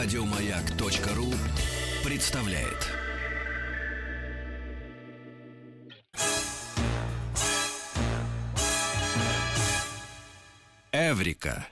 Радиомаяк.ру 0.00 1.26
представляет. 2.04 2.86
Эврика. 10.92 11.66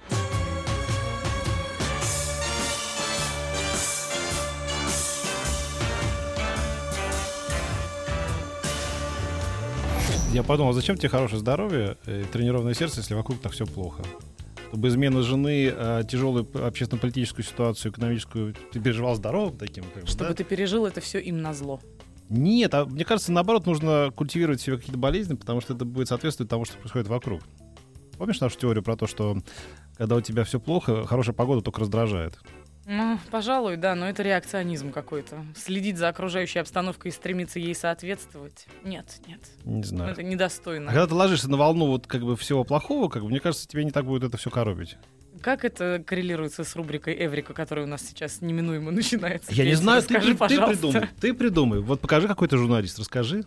Я 10.32 10.42
подумал, 10.42 10.72
зачем 10.72 10.96
тебе 10.96 11.10
хорошее 11.10 11.38
здоровье 11.38 11.96
тренированное 12.32 12.74
сердце, 12.74 12.98
если 12.98 13.14
вокруг 13.14 13.40
так 13.40 13.52
все 13.52 13.66
плохо? 13.66 14.02
Чтобы 14.68 14.88
измена 14.88 15.22
жены, 15.22 15.72
э, 15.74 16.02
тяжелую 16.08 16.48
общественно-политическую 16.54 17.44
ситуацию, 17.44 17.92
экономическую, 17.92 18.54
ты 18.72 18.80
переживал 18.80 19.14
здоровым 19.14 19.56
таким? 19.56 19.84
Как 19.84 20.02
бы, 20.02 20.08
Чтобы 20.08 20.30
да? 20.30 20.34
ты 20.34 20.44
пережил 20.44 20.86
это 20.86 21.00
все 21.00 21.18
им 21.18 21.40
на 21.40 21.54
зло. 21.54 21.80
Нет, 22.28 22.74
а 22.74 22.84
мне 22.84 23.04
кажется, 23.04 23.30
наоборот, 23.30 23.66
нужно 23.66 24.12
культивировать 24.14 24.60
себе 24.60 24.76
какие-то 24.76 24.98
болезни, 24.98 25.34
потому 25.34 25.60
что 25.60 25.74
это 25.74 25.84
будет 25.84 26.08
соответствовать 26.08 26.50
тому, 26.50 26.64
что 26.64 26.76
происходит 26.78 27.06
вокруг. 27.06 27.42
Помнишь 28.18 28.40
нашу 28.40 28.58
теорию 28.58 28.82
про 28.82 28.96
то, 28.96 29.06
что 29.06 29.38
когда 29.96 30.16
у 30.16 30.20
тебя 30.20 30.44
все 30.44 30.58
плохо, 30.58 31.06
хорошая 31.06 31.34
погода 31.34 31.60
только 31.60 31.80
раздражает? 31.80 32.38
Ну, 32.86 33.18
пожалуй, 33.32 33.76
да, 33.76 33.96
но 33.96 34.08
это 34.08 34.22
реакционизм 34.22 34.92
какой-то. 34.92 35.44
Следить 35.56 35.98
за 35.98 36.08
окружающей 36.08 36.60
обстановкой 36.60 37.10
и 37.10 37.14
стремиться 37.14 37.58
ей 37.58 37.74
соответствовать. 37.74 38.66
Нет, 38.84 39.06
нет. 39.26 39.40
Не 39.64 39.82
знаю. 39.82 40.12
это 40.12 40.22
недостойно. 40.22 40.90
А 40.90 40.94
когда 40.94 41.06
ты 41.08 41.14
ложишься 41.14 41.50
на 41.50 41.56
волну 41.56 41.86
вот 41.88 42.06
как 42.06 42.22
бы 42.22 42.36
всего 42.36 42.62
плохого, 42.62 43.08
как 43.08 43.22
бы, 43.22 43.28
мне 43.28 43.40
кажется, 43.40 43.66
тебе 43.66 43.84
не 43.84 43.90
так 43.90 44.04
будет 44.04 44.22
это 44.22 44.36
все 44.36 44.50
коробить. 44.50 44.96
Как 45.42 45.64
это 45.64 46.02
коррелируется 46.06 46.64
с 46.64 46.74
рубрикой 46.76 47.14
Эврика, 47.18 47.52
которая 47.52 47.84
у 47.84 47.88
нас 47.88 48.02
сейчас 48.02 48.40
неминуемо 48.40 48.90
начинается? 48.92 49.52
Я 49.52 49.64
не 49.64 49.70
Петя, 49.72 49.82
знаю, 49.82 50.02
ты, 50.02 50.14
расскажи, 50.14 50.32
ты 50.32 50.38
пожалуйста. 50.38 50.86
придумай. 50.86 51.08
Ты 51.20 51.34
придумай. 51.34 51.80
Вот 51.80 52.00
покажи, 52.00 52.28
какой 52.28 52.48
ты 52.48 52.56
журналист, 52.56 52.98
расскажи. 52.98 53.44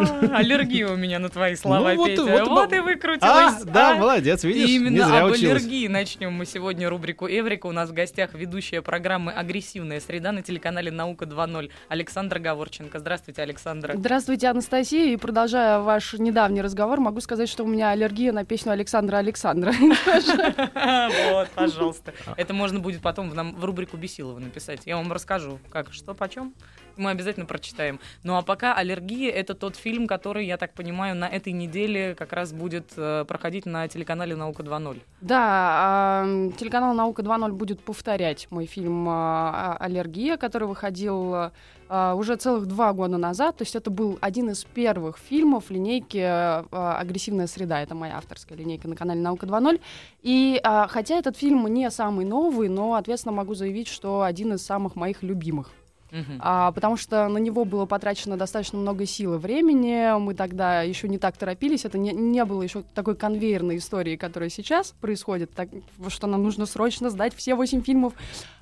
Аллергия 0.32 0.88
у 0.88 0.96
меня 0.96 1.18
на 1.18 1.28
твои 1.28 1.54
слова, 1.56 1.92
Ну, 1.92 1.96
вот 1.96 2.08
и- 2.08 2.16
Петя. 2.16 2.24
вот 2.24 2.48
Вот, 2.48 2.72
и 2.72 2.78
выкрутилась. 2.80 3.62
А, 3.62 3.64
да, 3.64 3.92
а? 3.92 3.94
молодец, 3.96 4.44
видишь, 4.44 4.68
И 4.68 4.72
не 4.72 4.76
именно 4.76 5.06
зря 5.06 5.24
об 5.24 5.30
училась. 5.32 5.62
аллергии 5.62 5.86
начнем 5.88 6.32
мы 6.32 6.46
сегодня 6.46 6.88
рубрику 6.88 7.26
Эврика. 7.26 7.66
У 7.66 7.72
нас 7.72 7.90
в 7.90 7.92
гостях 7.92 8.34
ведущая 8.34 8.82
программы 8.82 9.32
«Агрессивная 9.32 10.00
среда» 10.00 10.32
на 10.32 10.42
телеканале 10.42 10.90
«Наука 10.90 11.24
2.0» 11.24 11.70
Александра 11.88 12.38
Гаворченко. 12.38 12.98
Здравствуйте, 12.98 13.42
Александра. 13.42 13.94
Здравствуйте, 13.96 14.48
Анастасия. 14.48 15.12
И 15.12 15.16
продолжая 15.16 15.80
ваш 15.80 16.14
недавний 16.14 16.62
разговор, 16.62 17.00
могу 17.00 17.20
сказать, 17.20 17.48
что 17.48 17.64
у 17.64 17.66
меня 17.66 17.90
аллергия 17.90 18.32
на 18.32 18.44
песню 18.44 18.72
Александра 18.72 19.16
Александра. 19.18 19.72
Вот, 21.32 21.48
пожалуйста. 21.54 22.14
Это 22.36 22.54
можно 22.54 22.80
будет 22.80 23.00
потом 23.02 23.30
в, 23.30 23.34
нам, 23.34 23.54
в 23.54 23.64
рубрику 23.64 23.96
Бесилова 23.96 24.38
написать. 24.38 24.80
Я 24.86 24.96
вам 24.96 25.12
расскажу, 25.12 25.58
как, 25.70 25.92
что, 25.92 26.14
почем. 26.14 26.54
Мы 26.96 27.10
обязательно 27.10 27.46
прочитаем. 27.46 28.00
Ну 28.22 28.36
а 28.36 28.42
пока 28.42 28.74
«Аллергия»— 28.74 29.30
это 29.32 29.54
тот 29.54 29.76
фильм, 29.76 30.06
который, 30.06 30.46
я 30.46 30.56
так 30.56 30.72
понимаю, 30.72 31.14
на 31.14 31.28
этой 31.28 31.52
неделе 31.52 32.14
как 32.14 32.32
раз 32.32 32.52
будет 32.52 32.92
э, 32.96 33.24
проходить 33.28 33.66
на 33.66 33.86
телеканале 33.86 34.34
«Наука 34.34 34.62
2.0». 34.62 35.00
Да, 35.20 36.24
телеканал 36.58 36.94
«Наука 36.94 37.22
2.0» 37.22 37.52
будет 37.52 37.80
повторять 37.80 38.46
мой 38.50 38.66
фильм 38.66 39.06
а, 39.08 39.76
«Аллергия», 39.78 40.38
который 40.38 40.68
выходил 40.68 41.50
а, 41.88 42.14
уже 42.14 42.36
целых 42.36 42.66
два 42.66 42.94
года 42.94 43.18
назад. 43.18 43.58
То 43.58 43.62
есть 43.62 43.76
это 43.76 43.90
был 43.90 44.18
один 44.22 44.50
из 44.50 44.64
первых 44.64 45.18
фильмов 45.18 45.70
линейки 45.70 46.18
«Агрессивная 46.18 47.46
среда». 47.46 47.82
Это 47.82 47.94
моя 47.94 48.16
авторская 48.16 48.56
линейка 48.56 48.88
на 48.88 48.96
канале 48.96 49.20
«Наука 49.20 49.46
2.0». 49.46 49.80
И 50.22 50.60
хотя 50.88 51.18
этот 51.18 51.36
фильм 51.36 51.66
не 51.66 51.90
самый 51.90 52.24
новый, 52.24 52.68
но 52.70 52.94
ответственно 52.94 53.34
могу 53.34 53.54
заявить, 53.54 53.88
что 53.88 54.22
один 54.22 54.54
из 54.54 54.64
самых 54.64 54.96
моих 54.96 55.22
любимых. 55.22 55.70
Мгм. 56.12 56.38
А, 56.40 56.72
потому 56.72 56.96
что 56.96 57.28
на 57.28 57.38
него 57.38 57.64
было 57.64 57.84
потрачено 57.86 58.36
достаточно 58.36 58.78
много 58.78 59.06
сил 59.06 59.34
и 59.34 59.38
времени. 59.38 60.18
Мы 60.18 60.34
тогда 60.34 60.82
еще 60.82 61.08
не 61.08 61.18
так 61.18 61.36
торопились. 61.36 61.84
Это 61.84 61.98
не, 61.98 62.12
не 62.12 62.44
было 62.44 62.62
еще 62.62 62.82
такой 62.94 63.16
конвейерной 63.16 63.78
истории, 63.78 64.16
которая 64.16 64.48
сейчас 64.48 64.92
происходит, 65.00 65.52
так, 65.52 65.68
что 66.08 66.26
нам 66.26 66.42
нужно 66.42 66.66
срочно 66.66 67.10
сдать 67.10 67.34
все 67.34 67.54
восемь 67.54 67.82
фильмов. 67.82 68.12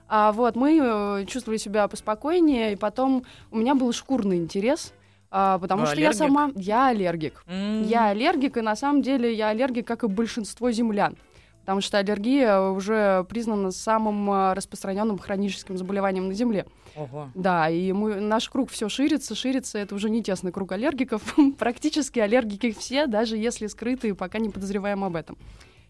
А 0.09 0.33
вот 0.33 0.57
мы 0.57 0.81
э, 0.83 1.25
чувствовали 1.27 1.59
себя 1.59 1.89
поспокойнее, 1.89 2.73
и 2.73 2.77
потом 2.77 3.25
у 3.51 3.57
меня 3.59 3.75
был 3.75 3.93
шкурный 3.93 4.37
интерес. 4.37 4.93
а, 5.31 5.59
потому 5.59 5.83
Вы 5.83 5.87
что 5.89 5.97
я 6.01 6.09
аллергик? 6.11 6.19
сама... 6.19 6.51
Я 6.55 6.89
аллергик. 6.89 7.45
М. 7.47 7.83
Я 7.85 8.09
аллергик, 8.11 8.57
и 8.57 8.61
на 8.61 8.77
самом 8.77 9.03
деле 9.03 9.33
я 9.33 9.49
аллергик, 9.49 9.87
как 9.87 10.05
и 10.05 10.07
большинство 10.07 10.71
землян. 10.71 11.17
Потому 11.61 11.81
что 11.81 11.97
аллергия 11.99 12.61
уже 12.61 13.25
признана 13.29 13.71
самым 13.71 14.31
а, 14.31 14.55
распространенным 14.55 15.19
хроническим 15.19 15.79
заболеванием 15.79 16.29
на 16.29 16.35
Земле. 16.35 16.67
Ого. 16.97 17.31
Да, 17.35 17.69
и 17.69 17.93
мы, 17.93 18.17
наш 18.17 18.49
круг 18.49 18.71
все 18.71 18.89
ширится, 18.89 19.35
ширится. 19.35 19.79
Это 19.79 19.95
уже 19.95 20.11
не 20.11 20.23
тесный 20.23 20.53
круг 20.53 20.73
аллергиков. 20.73 21.23
Практически 21.59 22.19
аллергики 22.19 22.73
все, 22.73 23.07
даже 23.07 23.37
если 23.37 23.67
скрытые, 23.67 24.15
пока 24.15 24.39
не 24.39 24.51
подозреваем 24.51 25.05
об 25.05 25.17
этом. 25.17 25.37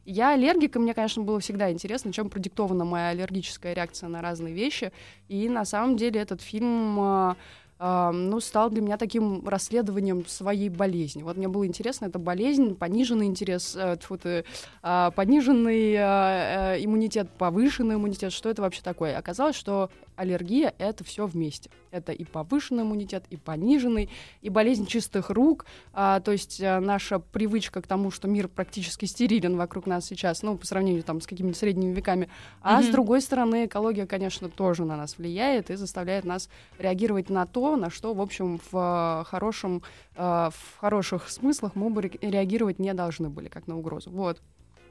Я 0.07 0.35
аллергик, 0.35 0.77
и 0.77 0.79
мне, 0.79 0.93
конечно, 0.93 1.23
было 1.23 1.41
всегда 1.41 1.73
интересно, 1.73 2.13
чем 2.13 2.29
продиктована 2.29 2.85
моя 2.85 3.09
аллергическая 3.09 3.73
реакция 3.73 4.09
на 4.09 4.21
разные 4.21 4.53
вещи. 4.53 4.93
И 5.29 5.49
на 5.49 5.65
самом 5.65 5.97
деле 5.97 6.21
этот 6.21 6.43
фильм 6.43 7.01
а, 7.01 7.37
а, 7.79 8.13
ну, 8.13 8.39
стал 8.41 8.71
для 8.71 8.83
меня 8.83 8.97
таким 8.97 9.47
расследованием 9.49 10.27
своей 10.27 10.69
болезни. 10.69 11.23
Вот 11.23 11.37
мне 11.37 11.49
было 11.49 11.67
интересно, 11.67 12.07
это 12.07 12.19
болезнь, 12.19 12.77
пониженный 12.77 13.27
интерес, 13.27 13.75
э, 13.77 13.97
тьфу 14.01 14.17
ты, 14.17 14.45
а, 14.83 15.11
пониженный 15.11 15.97
а, 15.99 16.77
э, 16.77 16.85
иммунитет, 16.85 17.29
повышенный 17.37 17.97
иммунитет, 17.97 18.33
что 18.33 18.49
это 18.49 18.63
вообще 18.63 18.81
такое? 18.81 19.19
Оказалось, 19.19 19.57
что 19.57 19.91
аллергия— 20.17 20.75
это 20.79 21.05
все 21.05 21.27
вместе. 21.27 21.71
Это 21.91 22.13
и 22.13 22.25
повышенный 22.25 22.83
иммунитет, 22.83 23.25
и 23.31 23.37
пониженный, 23.37 24.11
и 24.43 24.49
болезнь 24.49 24.87
чистых 24.87 25.31
рук. 25.31 25.67
А, 25.93 26.21
то 26.21 26.33
есть 26.33 26.61
а, 26.61 26.81
наша 26.81 27.19
привычка 27.21 27.81
к 27.83 27.87
тому, 27.87 28.11
что 28.11 28.27
мир 28.27 28.49
практически 28.49 29.05
стерилен 29.05 29.57
вокруг 29.57 29.87
нас 29.87 30.05
сейчас, 30.07 30.43
ну, 30.43 30.57
по 30.59 30.67
сравнению 30.67 31.03
там 31.05 31.21
с 31.21 31.27
какими-то 31.27 31.57
средними 31.59 31.93
веками. 31.93 32.29
А 32.63 32.81
с 32.81 32.85
Мгм. 32.87 32.93
другой 32.93 33.21
стороны, 33.21 33.67
экология, 33.67 34.07
конечно, 34.07 34.49
тоже 34.49 34.85
на 34.85 34.97
нас 34.97 35.19
влияет 35.19 35.71
и 35.71 35.77
заставляет 35.77 36.25
нас 36.25 36.49
реагировать 36.79 37.31
на 37.31 37.47
то, 37.47 37.77
на 37.77 37.91
что, 37.91 38.13
в 38.13 38.21
общем, 38.21 38.59
в 38.59 38.75
а, 38.75 39.25
хорошем, 39.25 39.83
а, 40.17 40.51
в 40.51 40.79
хороших 40.79 41.29
смыслах 41.31 41.77
мы 41.77 41.91
бы 41.91 42.03
ре- 42.03 42.19
реагировать 42.21 42.79
не 42.79 42.93
должны 42.95 43.29
были, 43.29 43.49
как 43.49 43.69
на 43.69 43.79
угрозу. 43.79 44.11
Вот. 44.11 44.43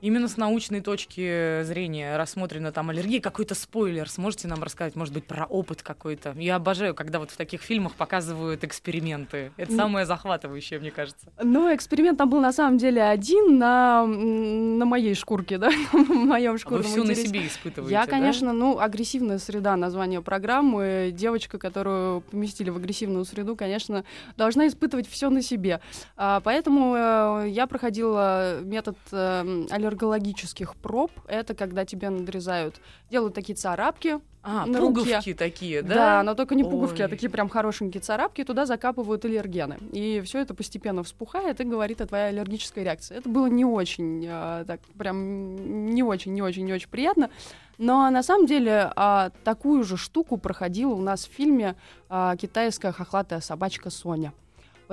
Именно 0.04 0.28
с 0.28 0.36
научной 0.36 0.82
точки 0.82 1.64
зрения 1.64 2.18
рассмотрена 2.18 2.74
там 2.74 2.90
аллергия. 2.90 3.22
Какой-то 3.22 3.56
спойлер 3.56 4.10
сможете 4.10 4.50
нам 4.50 4.62
рассказать, 4.62 4.98
может 4.98 5.14
быть, 5.14 5.24
про 5.24 5.46
опыт 5.46 5.82
какой-то? 5.82 6.36
Я 6.38 6.58
обожаю, 6.58 6.94
когда 6.94 7.20
вот 7.20 7.32
в 7.32 7.38
таких 7.38 7.62
фильмах 7.62 7.94
показывают 7.94 8.66
эксперименты. 8.66 9.54
Это 9.56 9.74
самое 9.74 10.06
захватывающее, 10.06 10.78
мне 10.82 10.92
кажется. 10.92 11.32
Ну, 11.42 11.74
эксперимент 11.74 12.18
там 12.18 12.30
был 12.30 12.42
на 12.42 12.52
самом 12.52 12.78
деле 12.80 13.02
один 13.02 13.58
на, 13.58 14.06
на 14.06 14.84
моей 14.86 15.16
шкурке, 15.16 15.58
да, 15.64 15.70
на 15.94 16.04
моем 16.04 16.52
Вы 16.52 16.58
шкурном 16.58 16.84
все 16.84 16.98
на 16.98 17.12
интересе. 17.12 17.28
себе 17.30 17.48
испытываете, 17.48 17.94
Я, 17.94 18.02
да? 18.06 18.12
конечно, 18.12 18.52
ну, 18.52 18.80
агрессивная 18.80 19.38
среда, 19.38 19.78
название 19.78 20.22
программы. 20.22 21.12
Девочка, 21.14 21.58
которую 21.58 22.20
поместили 22.20 22.70
в 22.70 22.76
агрессивную 22.76 23.24
среду, 23.24 23.56
конечно, 23.56 24.04
должна 24.36 24.68
испытывать 24.68 25.08
все 25.08 25.30
на 25.30 25.42
себе. 25.42 25.80
А, 26.18 26.42
поэтому 26.42 26.94
э, 26.94 27.46
я 27.52 27.68
проходила 27.68 28.60
метод 28.60 28.98
э, 29.14 29.66
аллергологических 29.94 30.76
проб. 30.76 31.12
Это 31.28 31.54
когда 31.54 31.86
тебе 31.86 32.10
надрезают, 32.10 32.76
делают 33.10 33.34
такие 33.34 33.56
царапки. 33.56 34.20
А, 34.46 34.66
на 34.66 34.80
пуговки 34.80 35.14
руке. 35.14 35.34
такие, 35.36 35.82
Да, 35.82 35.96
да? 35.96 36.24
но 36.24 36.36
только 36.36 36.56
не 36.56 36.66
пуговки, 36.66 37.02
а 37.02 37.06
Ой. 37.06 37.10
такие 37.10 37.30
прям 37.30 37.48
хорошенькие 37.48 38.02
царапки. 38.02 38.44
Туда 38.44 38.66
закапывают 38.66 39.24
аллергены. 39.24 39.78
И 39.94 40.22
все 40.26 40.40
это 40.40 40.54
постепенно 40.54 41.04
вспухает 41.04 41.62
и 41.62 41.64
говорит 41.64 42.02
о 42.02 42.08
твоей 42.08 42.30
аллергической 42.30 42.84
реакции. 42.84 43.16
Это 43.16 43.30
было 43.30 43.48
не 43.48 43.64
очень, 43.64 44.26
э, 44.28 44.66
так 44.68 44.82
прям 44.98 45.86
не 45.94 46.04
очень, 46.04 46.34
не 46.34 46.42
очень, 46.42 46.66
не 46.66 46.74
очень 46.74 46.90
приятно. 46.90 47.30
Но 47.78 48.10
на 48.10 48.22
самом 48.22 48.46
деле 48.46 48.92
а, 48.96 49.32
такую 49.46 49.84
же 49.84 49.96
штуку 49.98 50.38
проходила 50.38 50.94
у 50.94 51.02
нас 51.02 51.26
в 51.26 51.32
фильме 51.32 51.76
а, 52.10 52.36
китайская 52.36 52.92
хохлатая 52.92 53.40
собачка 53.40 53.90
Соня. 53.90 54.34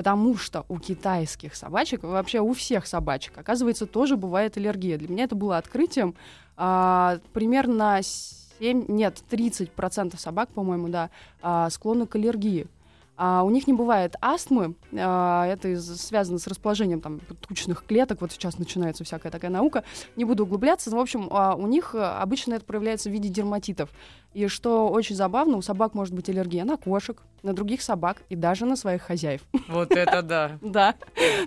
Потому 0.01 0.35
что 0.39 0.65
у 0.71 0.79
китайских 0.79 1.55
собачек, 1.55 2.05
вообще 2.05 2.41
у 2.41 2.55
всех 2.55 2.87
собачек, 2.87 3.37
оказывается, 3.37 3.85
тоже 3.85 4.17
бывает 4.17 4.57
аллергия. 4.57 4.97
Для 4.97 5.09
меня 5.11 5.25
это 5.25 5.35
было 5.35 5.59
открытием. 5.59 6.15
А, 6.57 7.19
примерно 7.35 8.01
7, 8.03 8.87
нет, 8.89 9.23
30% 9.29 10.19
собак, 10.19 10.49
по-моему, 10.55 10.89
да, 10.89 11.11
а, 11.43 11.69
склонны 11.69 12.07
к 12.07 12.17
аллергии. 12.17 12.67
А 13.19 13.43
у 13.43 13.51
них 13.51 13.67
не 13.67 13.75
бывает 13.75 14.17
астмы, 14.23 14.75
а, 14.95 15.45
это 15.47 15.69
из- 15.69 16.01
связано 16.01 16.39
с 16.39 16.47
расположением 16.47 17.03
там 17.03 17.21
тучных 17.47 17.85
клеток, 17.85 18.23
вот 18.23 18.33
сейчас 18.33 18.59
начинается 18.59 19.05
всякая 19.05 19.31
такая 19.31 19.51
наука, 19.51 19.85
не 20.17 20.25
буду 20.25 20.45
углубляться, 20.45 20.91
но, 20.91 20.97
в 20.97 21.01
общем, 21.01 21.29
а, 21.31 21.55
у 21.57 21.67
них 21.67 21.95
обычно 21.95 22.55
это 22.55 22.65
проявляется 22.65 23.11
в 23.11 23.13
виде 23.13 23.29
дерматитов. 23.29 23.91
И 24.33 24.47
что 24.47 24.89
очень 24.89 25.15
забавно, 25.15 25.59
у 25.59 25.63
собак 25.63 25.93
может 25.93 26.15
быть 26.15 26.31
аллергия 26.31 26.65
на 26.65 26.79
кошек, 26.79 27.21
на 27.43 27.53
других 27.53 27.83
собак 27.83 28.23
и 28.29 28.37
даже 28.37 28.67
на 28.67 28.77
своих 28.77 29.03
хозяев. 29.03 29.43
Вот 29.69 29.93
это 29.93 30.23
да. 30.23 30.59
Да, 30.63 30.95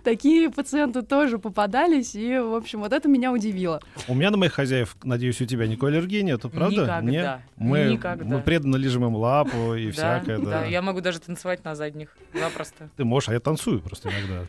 такие 0.04 0.50
пациенты 0.50 1.02
тоже 1.02 1.38
попадались, 1.40 2.16
и, 2.16 2.38
в 2.40 2.56
общем, 2.56 2.80
вот 2.80 2.94
это 2.94 3.10
меня 3.10 3.32
удивило. 3.32 3.82
У 4.08 4.16
меня 4.16 4.32
на 4.32 4.38
моих 4.38 4.54
хозяев, 4.54 4.96
надеюсь, 5.04 5.42
у 5.42 5.46
тебя 5.46 5.68
никакой 5.68 5.92
аллергии 5.92 6.22
нету, 6.22 6.50
правда? 6.50 6.84
Никогда. 6.84 7.02
Нет? 7.02 7.40
Мы, 7.58 7.84
Никогда. 7.92 8.26
мы 8.26 8.42
преданно 8.42 8.78
лежим 8.78 9.06
им 9.06 9.16
лапу 9.16 9.74
и 9.76 9.92
всякое, 9.92 10.38
да. 10.38 10.62
да, 10.62 10.66
я 10.66 10.82
могу 10.82 11.02
даже 11.02 11.20
танцевать 11.20 11.64
на 11.66 11.76
задних, 11.76 12.16
запросто. 12.34 12.90
Ты 12.96 13.04
можешь, 13.04 13.30
а 13.30 13.34
я 13.34 13.40
танцую 13.40 13.82
просто 13.82 14.10
иногда. 14.10 14.46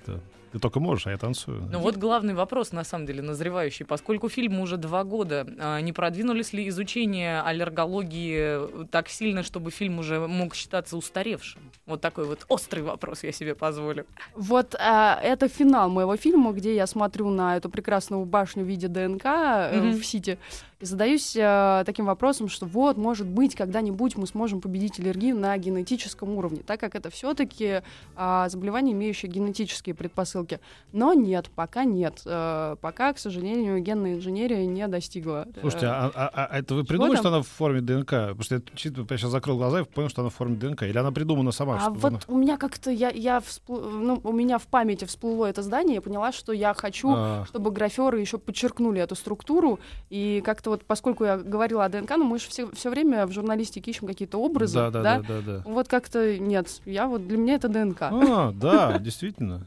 Ты, 0.55 0.61
только 0.61 0.79
можешь, 0.79 1.09
а 1.09 1.11
я 1.11 1.19
танцую. 1.19 1.69
Ну 1.69 1.81
вот 1.81 1.97
главный 1.97 2.33
вопрос, 2.33 2.71
на 2.71 2.85
самом 2.85 3.07
деле, 3.07 3.23
назревающий. 3.23 3.85
Поскольку 3.85 4.29
фильму 4.29 4.63
уже 4.63 4.77
два 4.77 5.03
года, 5.03 5.45
а, 5.59 5.81
не 5.81 5.93
продвинулись 5.93 6.53
ли 6.53 6.69
изучение 6.69 7.41
аллергологии 7.41 8.87
так 8.87 9.09
сильно, 9.09 9.43
чтобы 9.43 9.73
фильм 9.73 9.99
уже 9.99 10.21
мог 10.21 10.55
считаться 10.55 10.97
устаревшим? 10.97 11.61
Вот 11.87 12.01
такой 12.01 12.27
вот 12.27 12.47
острый 12.49 12.85
вопрос 12.85 13.25
я 13.25 13.33
себе 13.33 13.57
позволю. 13.57 14.07
Вот 14.37 14.77
а, 14.79 15.19
это 15.21 15.49
финал 15.49 15.91
моего 15.91 16.17
фильма, 16.17 16.53
где 16.53 16.77
я 16.77 16.87
смотрю 16.87 17.31
на 17.31 17.57
эту 17.57 17.69
прекрасную 17.69 18.25
башню 18.25 18.63
в 18.63 18.69
виде 18.69 18.87
ДНК 18.87 19.25
э, 19.25 19.81
Мгм. 19.81 19.99
в 19.99 20.07
Сити 20.07 20.39
и 20.81 20.87
задаюсь 20.87 21.35
э, 21.35 21.83
таким 21.87 22.05
вопросом, 22.05 22.49
что 22.49 22.67
вот, 22.67 22.97
может 22.97 23.27
быть, 23.27 23.57
когда-нибудь 23.57 24.17
мы 24.17 24.27
сможем 24.27 24.61
победить 24.61 25.01
аллергию 25.01 25.37
на 25.37 25.57
генетическом 25.57 26.31
уровне, 26.31 26.61
так 26.65 26.79
как 26.79 26.95
это 26.95 27.11
все-таки 27.11 27.83
заболевание, 28.17 28.93
имеющее 28.93 29.31
генетические 29.31 29.95
предпосылки. 29.95 30.44
Но 30.93 31.13
нет, 31.15 31.51
пока 31.55 31.85
нет. 31.85 32.23
Э, 32.27 32.77
пока, 32.81 33.13
к 33.13 33.19
сожалению, 33.19 33.81
генная 33.81 34.15
инженерия 34.15 34.65
не 34.67 34.87
достигла. 34.89 35.47
э, 35.55 35.61
Слушайте, 35.61 35.87
а, 35.87 36.11
а- 36.15 36.31
а 36.51 36.59
это 36.59 36.75
вы 36.75 36.85
придумали, 36.85 37.17
что 37.17 37.29
она 37.29 37.43
в 37.43 37.49
форме 37.49 37.81
ДНК? 37.81 38.11
Потому 38.11 38.43
что 38.43 38.55
я, 38.57 38.61
я 38.75 39.17
сейчас 39.17 39.31
закрыл 39.31 39.57
глаза 39.57 39.81
и 39.81 39.85
понял, 39.85 40.09
что 40.09 40.23
она 40.23 40.31
в 40.31 40.35
форме 40.35 40.57
ДНК. 40.57 40.83
Или 40.85 40.99
она 40.99 41.11
придумана 41.13 41.51
сама? 41.53 41.79
А 41.83 41.91
вот 41.91 42.05
она- 42.05 42.21
у 42.29 42.37
меня 42.37 42.57
как-то 42.57 42.91
я, 42.91 43.11
я 43.11 43.39
вспло- 43.39 43.89
ну, 43.91 44.21
у 44.23 44.33
меня 44.33 44.59
в 44.59 44.67
памяти 44.67 45.05
всплыло 45.05 45.47
это 45.47 45.63
здание, 45.63 45.97
я 45.97 46.01
поняла, 46.03 46.33
что 46.33 46.53
я 46.53 46.75
хочу 46.75 47.13
А, 47.17 47.45
чтобы 47.47 47.71
граферы 47.71 48.21
еще 48.21 48.39
подчеркнули 48.39 49.01
эту 49.01 49.15
структуру. 49.15 49.79
И 50.11 50.43
как-то 50.45 50.71
вот, 50.71 50.85
поскольку 50.85 51.25
я 51.25 51.37
говорила 51.39 51.85
о 51.85 51.89
ДНК, 51.89 52.11
ну 52.17 52.25
мы 52.25 52.39
же 52.39 52.49
все, 52.49 52.71
все 52.73 52.91
время 52.91 53.27
в 53.27 53.33
журналистике 53.33 53.91
ищем 53.91 54.07
какие-то 54.07 54.39
образы, 54.39 54.75
да, 54.75 54.91
да, 54.91 55.03
да, 55.03 55.23
да, 55.29 55.41
да. 55.41 55.63
Вот 55.65 55.89
как-то 55.89 56.39
нет. 56.39 56.81
Я 56.85 57.07
вот 57.07 57.27
для 57.27 57.37
меня 57.39 57.55
это 57.55 57.69
ДНК. 57.69 58.03
А, 58.03 58.53
да, 58.53 58.99
действительно. 59.01 59.67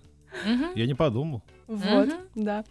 Я 0.76 0.86
не 0.86 0.94
подумал. 0.94 1.42
Вот, 1.68 2.10
да. 2.36 2.64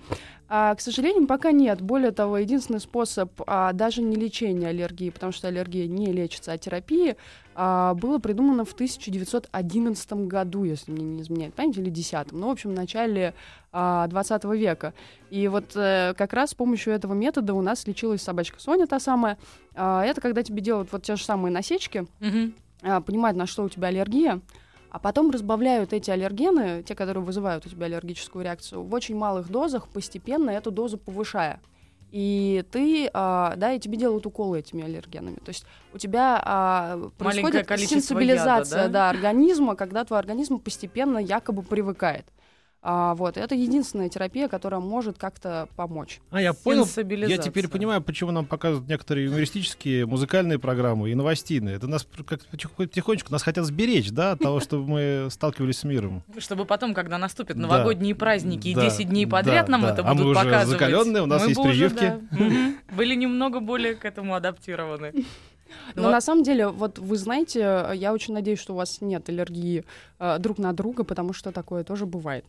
А, 0.49 0.75
к 0.75 0.81
сожалению, 0.81 1.27
пока 1.27 1.51
нет. 1.53 1.81
Более 1.83 2.13
того, 2.13 2.39
единственный 2.39 2.81
способ 2.81 3.31
а, 3.47 3.73
даже 3.73 4.01
не 4.01 4.17
лечения 4.17 4.69
аллергии, 4.69 5.11
потому 5.11 5.33
что 5.33 5.49
аллергия 5.49 5.87
не 5.87 6.13
лечится, 6.13 6.53
а 6.53 6.59
терапии, 6.59 7.17
а, 7.55 7.95
было 7.95 8.19
придумано 8.19 8.65
в 8.65 8.73
1911 8.73 10.13
году, 10.29 10.65
если 10.65 10.93
мне 10.93 11.05
не 11.05 11.21
изменяет 11.23 11.55
память, 11.55 11.77
или 11.77 11.91
10 11.91 12.33
ну, 12.33 12.49
в 12.49 12.51
общем, 12.53 12.71
в 12.71 12.75
начале 12.75 13.35
а, 13.73 14.07
20 14.07 14.45
века. 14.45 14.95
И 15.31 15.49
вот 15.49 15.73
э, 15.75 16.15
как 16.17 16.33
раз 16.33 16.51
с 16.51 16.55
помощью 16.55 16.93
этого 16.93 17.13
метода 17.13 17.53
у 17.53 17.61
нас 17.61 17.87
лечилась 17.87 18.23
собачка 18.23 18.61
Соня, 18.61 18.87
та 18.87 19.01
самая. 19.01 19.37
А, 19.75 20.05
это 20.05 20.21
когда 20.21 20.43
тебе 20.43 20.63
делают 20.63 20.91
вот 20.93 21.03
те 21.03 21.17
же 21.17 21.25
самые 21.25 21.53
насечки, 21.53 22.07
Мгм. 22.21 22.55
а, 22.83 23.01
понимают, 23.01 23.37
на 23.37 23.47
что 23.47 23.65
у 23.65 23.69
тебя 23.69 23.89
аллергия, 23.89 24.41
а 24.97 24.99
потом 24.99 25.31
разбавляют 25.31 25.93
эти 25.93 26.11
аллергены, 26.11 26.83
те, 26.83 26.95
которые 26.95 27.23
вызывают 27.23 27.67
у 27.67 27.69
тебя 27.69 27.85
аллергическую 27.85 28.43
реакцию, 28.43 28.83
в 28.83 28.95
очень 28.95 29.15
малых 29.15 29.51
дозах, 29.51 29.89
постепенно 29.89 30.49
эту 30.49 30.71
дозу 30.71 30.97
повышая. 30.97 31.61
И 32.13 32.65
ты, 32.71 33.11
а, 33.13 33.57
да, 33.57 33.75
и 33.75 33.79
тебе 33.79 33.99
делают 33.99 34.25
уколы 34.25 34.59
этими 34.59 34.83
аллергенами. 34.83 35.37
То 35.37 35.51
есть 35.51 35.67
у 35.93 35.99
тебя 35.99 36.41
а, 36.43 37.11
происходит 37.19 37.69
сенсибилизация 37.79 38.85
яда, 38.85 38.89
да? 38.89 38.89
да, 38.89 39.11
организма, 39.11 39.77
когда 39.77 40.03
твой 40.03 40.19
организм 40.19 40.59
постепенно 40.59 41.19
якобы 41.19 41.63
привыкает. 41.63 42.25
А, 42.89 43.17
вот, 43.17 43.37
это 43.37 43.57
единственная 43.57 44.09
терапия, 44.09 44.47
которая 44.47 44.79
может 44.79 45.19
как-то 45.19 45.69
помочь. 45.75 46.21
А, 46.31 46.41
я 46.41 46.53
понял. 46.53 46.87
Я 47.27 47.37
теперь 47.39 47.67
понимаю, 47.67 48.01
почему 48.01 48.31
нам 48.31 48.47
показывают 48.47 48.89
некоторые 48.89 49.27
юмористические, 49.27 50.07
музыкальные 50.07 50.61
программы 50.61 51.11
и 51.11 51.15
новостейные. 51.17 51.75
Это 51.75 51.89
нас 51.89 52.07
как 52.25 52.45
потихонечку 52.47 53.33
нас 53.33 53.43
хотят 53.43 53.65
сберечь, 53.65 54.11
да, 54.13 54.31
от 54.33 54.39
того, 54.39 54.61
чтобы 54.61 54.89
мы 54.89 55.29
сталкивались 55.33 55.79
с 55.79 55.83
миром. 55.85 56.23
Чтобы 56.39 56.65
потом, 56.65 56.95
когда 56.95 57.19
наступят 57.19 57.57
Да. 57.57 57.63
новогодние 57.63 58.15
праздники 58.15 58.69
и 58.69 58.75
Да, 58.77 58.83
10 58.83 59.09
дней 59.09 59.25
да, 59.27 59.33
подряд 59.33 59.69
нам 59.69 59.83
да. 59.83 59.93
это 59.93 60.03
А 60.03 60.15
мы 60.15 60.23
будут 60.23 60.37
уже 60.37 60.45
показывать. 60.45 60.79
закаленные, 60.81 61.23
у 61.25 61.27
нас 61.27 61.43
мы 61.43 61.49
есть 61.49 61.59
уже, 61.59 61.91
прививки. 61.91 62.21
да, 62.31 62.95
Были 62.95 63.17
немного 63.17 63.59
более 63.59 63.97
к 63.97 64.05
этому 64.05 64.37
адаптированы. 64.37 65.13
Но 65.95 66.03
Ну, 66.05 66.11
на 66.11 66.21
самом 66.21 66.43
деле, 66.43 66.69
вот 66.69 66.99
вы 66.99 67.17
знаете, 67.17 67.91
я 67.95 68.13
очень 68.13 68.35
надеюсь, 68.35 68.59
что 68.61 68.73
у 68.75 68.77
вас 68.77 69.01
нет 69.01 69.29
аллергии 69.29 69.85
э, 70.19 70.39
друг 70.39 70.59
на 70.59 70.73
друга, 70.73 71.05
потому 71.05 71.33
что 71.33 71.53
такое 71.53 71.85
тоже 71.85 72.07
бывает. 72.07 72.45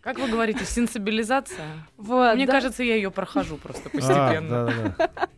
Как 0.00 0.18
вы 0.18 0.28
говорите, 0.28 0.64
сенсибилизация? 0.64 1.64
Вот, 1.96 2.34
Мне 2.34 2.46
да. 2.46 2.52
кажется, 2.52 2.82
я 2.82 2.96
ее 2.96 3.10
прохожу 3.10 3.56
просто 3.56 3.88
А, 3.88 3.90
постепенно. 3.92 4.66
да, 4.66 4.92
да, 4.98 5.10
да. 5.16 5.28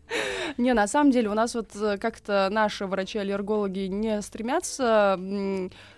Не, 0.57 0.73
на 0.73 0.87
самом 0.87 1.11
деле 1.11 1.29
у 1.29 1.35
нас 1.35 1.55
вот 1.55 1.71
э, 1.75 1.99
как-то 1.99 2.49
наши 2.51 2.87
врачи-аллергологи 2.87 3.87
не 3.89 4.23
стремятся 4.23 5.19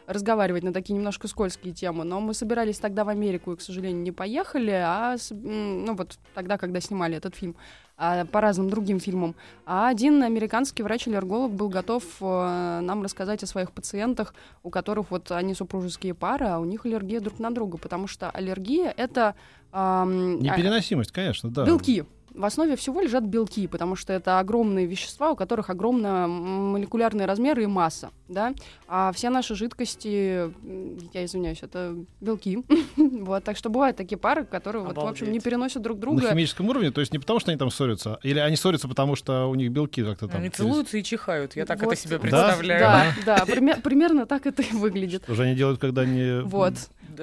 разговаривать 0.06 0.62
на 0.62 0.72
такие 0.72 0.94
немножко 0.94 1.28
скользкие 1.28 1.74
темы, 1.74 2.04
но 2.04 2.20
мы 2.20 2.34
собирались 2.34 2.78
тогда 2.78 3.04
в 3.04 3.08
Америку 3.08 3.52
и, 3.52 3.56
к 3.56 3.60
сожалению, 3.60 4.02
не 4.02 4.12
поехали, 4.12 4.72
а 4.72 5.16
ну 5.30 5.94
вот 5.94 6.18
тогда, 6.34 6.58
когда 6.58 6.80
снимали 6.80 7.16
этот 7.16 7.34
фильм, 7.34 7.56
а, 7.98 8.26
по 8.26 8.42
разным 8.42 8.68
другим 8.68 9.00
фильмам. 9.00 9.34
А 9.64 9.88
один 9.88 10.22
американский 10.22 10.82
врач-аллерголог 10.82 11.52
был 11.52 11.70
готов 11.70 12.04
э, 12.20 12.80
нам 12.82 13.02
рассказать 13.02 13.42
о 13.42 13.46
своих 13.46 13.72
пациентах, 13.72 14.34
у 14.62 14.68
которых 14.68 15.10
вот 15.10 15.32
они 15.32 15.54
супружеские 15.54 16.12
пары, 16.12 16.46
а 16.46 16.58
у 16.58 16.66
них 16.66 16.84
аллергия 16.84 17.20
друг 17.20 17.38
на 17.38 17.50
друга, 17.50 17.78
потому 17.78 18.06
что 18.06 18.28
аллергия 18.28 18.92
это 18.94 19.34
а- 19.72 20.04
Непереносимость, 20.06 21.12
конечно, 21.12 21.50
да. 21.50 21.64
Белки. 21.64 22.04
В 22.36 22.44
основе 22.44 22.76
всего 22.76 23.00
лежат 23.00 23.24
белки, 23.24 23.66
потому 23.66 23.96
что 23.96 24.12
это 24.12 24.38
огромные 24.38 24.84
вещества, 24.86 25.30
у 25.30 25.36
которых 25.36 25.70
огромные 25.70 26.26
молекулярные 26.26 27.26
размеры 27.26 27.62
и 27.62 27.66
масса, 27.66 28.10
да. 28.28 28.52
А 28.88 29.10
все 29.12 29.30
наши 29.30 29.54
жидкости, 29.54 30.42
м, 30.64 30.98
я 31.14 31.24
извиняюсь, 31.24 31.60
это 31.62 31.94
белки. 32.20 32.58
вот, 32.96 33.42
так 33.42 33.56
что 33.56 33.70
бывают 33.70 33.96
такие 33.96 34.18
пары, 34.18 34.44
которые, 34.44 34.84
вот, 34.84 34.96
в 34.96 35.00
общем, 35.00 35.32
не 35.32 35.40
переносят 35.40 35.82
друг 35.82 35.96
На 35.96 36.02
друга. 36.02 36.28
химическом 36.30 36.68
уровне, 36.68 36.90
то 36.90 37.00
есть 37.00 37.12
не 37.12 37.18
потому, 37.18 37.40
что 37.40 37.50
они 37.50 37.58
там 37.58 37.70
ссорятся, 37.70 38.18
или 38.22 38.38
они 38.38 38.56
ссорятся, 38.56 38.86
потому 38.86 39.16
что 39.16 39.46
у 39.48 39.54
них 39.54 39.70
белки 39.72 40.04
как-то 40.04 40.28
там. 40.28 40.36
Они 40.40 40.50
через- 40.50 40.56
целуются 40.58 40.98
и 40.98 41.02
чихают. 41.02 41.56
Я 41.56 41.64
так 41.64 41.78
это 41.78 41.86
Вот. 41.86 41.98
себе 41.98 42.16
Да? 42.18 42.20
представляю. 42.20 43.14
Да, 43.24 43.36
да, 43.38 43.44
пример- 43.46 43.80
примерно 43.80 44.26
так 44.26 44.44
это 44.46 44.60
и 44.62 44.72
выглядит. 44.72 45.22
Что 45.24 45.34
же 45.34 45.44
они 45.44 45.54
делают, 45.54 45.80
когда 45.80 46.02
они... 46.02 46.42
Вот. 46.44 46.74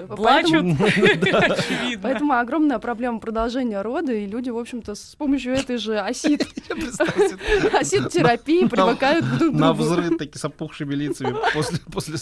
Плачут, 0.07 0.65
очевидно. 0.81 1.99
Поэтому 2.01 2.33
огромная 2.33 2.79
проблема 2.79 3.19
продолжения 3.19 3.79
рода, 3.83 4.11
и 4.11 4.25
люди, 4.25 4.49
в 4.49 4.57
общем-то, 4.57 4.95
с 5.11 5.15
помощью 5.15 5.53
этой 5.53 5.77
же 5.77 5.99
осид, 5.99 6.41
осид-терапии 7.73 8.67
привыкают 8.67 9.25
друг 9.37 9.55
к 9.55 9.59
На 9.59 9.73
другу. 9.73 9.89
взрыв 9.89 10.17
такие 10.17 10.39
с 10.39 10.45
опухшими 10.45 10.93
лицами 10.95 11.35
после, 11.53 11.79
после, 11.91 12.17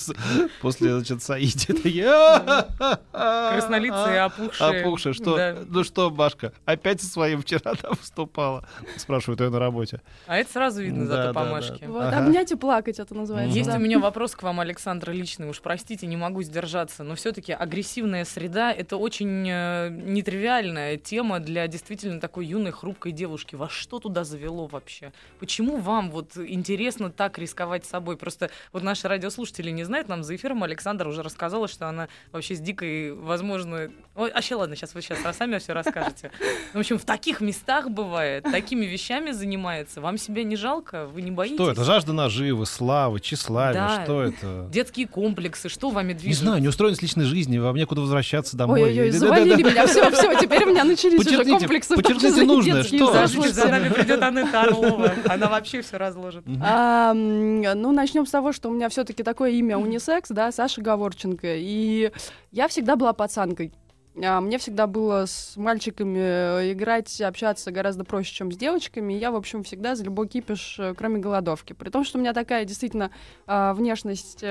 после 0.62 0.94
значит, 0.96 1.22
Саиди. 1.24 1.74
Такие, 1.74 2.06
«А, 2.08 3.54
Краснолицые, 3.54 4.22
опухшие. 4.22 4.82
Опухшие. 4.82 5.14
Что? 5.14 5.58
Ну 5.68 5.84
что, 5.84 6.10
Машка, 6.10 6.54
опять 6.66 7.02
со 7.02 7.08
своим 7.08 7.42
вчера 7.42 7.76
там 7.76 7.94
выступала? 8.00 8.68
Спрашивают 8.98 9.42
ее 9.42 9.50
на 9.50 9.60
работе. 9.60 10.02
А 10.28 10.38
это 10.38 10.52
сразу 10.52 10.82
видно 10.82 11.06
зато 11.06 11.34
по. 11.34 11.52
Машке. 11.52 11.86
Обнять 11.86 12.52
и 12.52 12.56
плакать 12.56 13.00
это 13.00 13.14
называется. 13.14 13.58
Есть 13.58 13.70
у 13.74 13.80
меня 13.80 14.00
вопрос 14.00 14.36
к 14.36 14.44
вам, 14.44 14.60
Александр, 14.60 15.12
личный. 15.12 15.50
Уж 15.50 15.60
простите, 15.62 16.08
не 16.08 16.18
могу 16.18 16.44
сдержаться. 16.44 17.04
Но 17.04 17.16
все-таки 17.16 17.52
агрессивная 17.52 18.26
среда— 18.26 18.72
это 18.74 18.98
очень 18.98 19.48
э, 19.50 19.90
нетривиальная 19.90 20.98
тема 20.98 21.40
для 21.40 21.68
действительно 21.68 22.20
такой 22.20 22.46
юной, 22.46 22.71
хрупкой 22.72 23.12
девушки. 23.12 23.56
Вас 23.56 23.72
что 23.72 24.00
туда 24.00 24.24
завело 24.24 24.68
вообще? 24.68 25.12
Почему 25.40 25.78
вам 25.78 26.12
вот 26.12 26.38
интересно 26.38 27.10
так 27.10 27.38
рисковать 27.38 27.86
собой? 27.86 28.18
Просто 28.18 28.50
вот 28.74 28.84
наши 28.84 29.08
радиослушатели 29.08 29.72
не 29.72 29.84
знают, 29.84 30.08
нам 30.08 30.24
за 30.24 30.36
эфиром 30.36 30.64
Александр 30.64 31.08
уже 31.08 31.24
рассказала, 31.24 31.68
что 31.68 31.88
она 31.88 32.08
вообще 32.32 32.56
с 32.56 32.60
дикой, 32.60 33.14
возможно... 33.14 33.92
Ой, 34.16 34.30
а 34.30 34.36
вообще, 34.36 34.56
ладно, 34.56 34.76
сейчас 34.76 34.94
вы 34.94 35.02
сейчас 35.02 35.20
сами 35.38 35.58
все 35.60 35.74
расскажете. 35.74 36.32
В 36.74 36.80
общем, 36.80 36.98
в 36.98 37.06
таких 37.06 37.42
местах 37.42 37.90
бывает, 37.90 38.44
такими 38.44 38.86
вещами 38.86 39.32
занимается. 39.32 40.02
Вам 40.02 40.18
себя 40.18 40.44
не 40.44 40.56
жалко? 40.56 41.06
Вы 41.06 41.22
не 41.22 41.32
боитесь? 41.32 41.56
Что 41.56 41.72
это? 41.72 41.84
Жажда 41.84 42.14
наживы, 42.14 42.66
славы, 42.66 43.20
тщеславия? 43.20 43.74
Да. 43.74 44.04
Что 44.04 44.24
это? 44.24 44.68
Детские 44.72 45.08
комплексы, 45.08 45.70
что 45.70 45.90
вами 45.90 46.14
Не 46.14 46.20
движет? 46.20 46.42
знаю, 46.42 46.62
неустроенность 46.62 47.02
личной 47.02 47.26
жизни, 47.26 47.58
вам 47.58 47.76
некуда 47.76 48.02
возвращаться 48.02 48.58
домой. 48.58 48.84
Ой-ой-ой, 48.84 49.12
завалили 49.12 49.64
меня, 49.64 49.88
все, 49.88 50.10
все, 50.12 50.38
теперь 50.40 50.66
у 50.66 50.72
меня 50.72 50.84
начались 50.84 51.26
уже 51.26 51.46
комплексы. 51.46 51.96
подчеркните 51.96 52.44
нужное, 52.44 52.61
детские 52.64 53.00
что? 53.00 53.14
За, 53.14 53.24
взрослые. 53.24 53.54
за 53.54 53.68
нами 53.68 53.90
придет 53.90 54.22
Анетта 54.24 54.62
Орлова. 54.62 55.14
Она 55.28 55.48
вообще 55.50 55.82
все 55.82 55.98
разложит. 55.98 56.44
А, 56.62 57.14
ну, 57.14 57.92
начнем 57.92 58.26
с 58.26 58.32
того, 58.32 58.52
что 58.54 58.70
у 58.70 58.74
меня 58.74 58.90
все-таки 58.90 59.24
такое 59.24 59.52
имя 59.52 59.78
унисекс, 59.78 60.30
да, 60.30 60.52
Саша 60.52 60.82
Говорченко. 60.82 61.56
И 61.56 62.12
я 62.52 62.68
всегда 62.68 62.96
была 62.96 63.14
пацанкой. 63.14 63.74
А, 64.16 64.42
Мне 64.42 64.58
всегда 64.58 64.88
было 64.88 65.26
с 65.26 65.56
мальчиками 65.56 66.20
э, 66.20 66.72
играть, 66.74 67.22
общаться 67.22 67.72
гораздо 67.72 68.04
проще, 68.04 68.34
чем 68.34 68.52
с 68.52 68.58
девочками. 68.58 69.14
И 69.14 69.18
я, 69.18 69.32
в 69.32 69.36
общем, 69.36 69.64
всегда 69.64 69.96
за 69.96 70.04
любой 70.04 70.28
кипиш, 70.28 70.78
э, 70.80 70.94
кроме 70.98 71.20
голодовки. 71.20 71.74
При 71.74 71.90
том, 71.90 72.04
что 72.04 72.18
у 72.18 72.22
меня 72.22 72.34
такая 72.34 72.66
действительно 72.66 73.12
а, 73.48 73.74
внешность 73.74 74.44
э, 74.44 74.48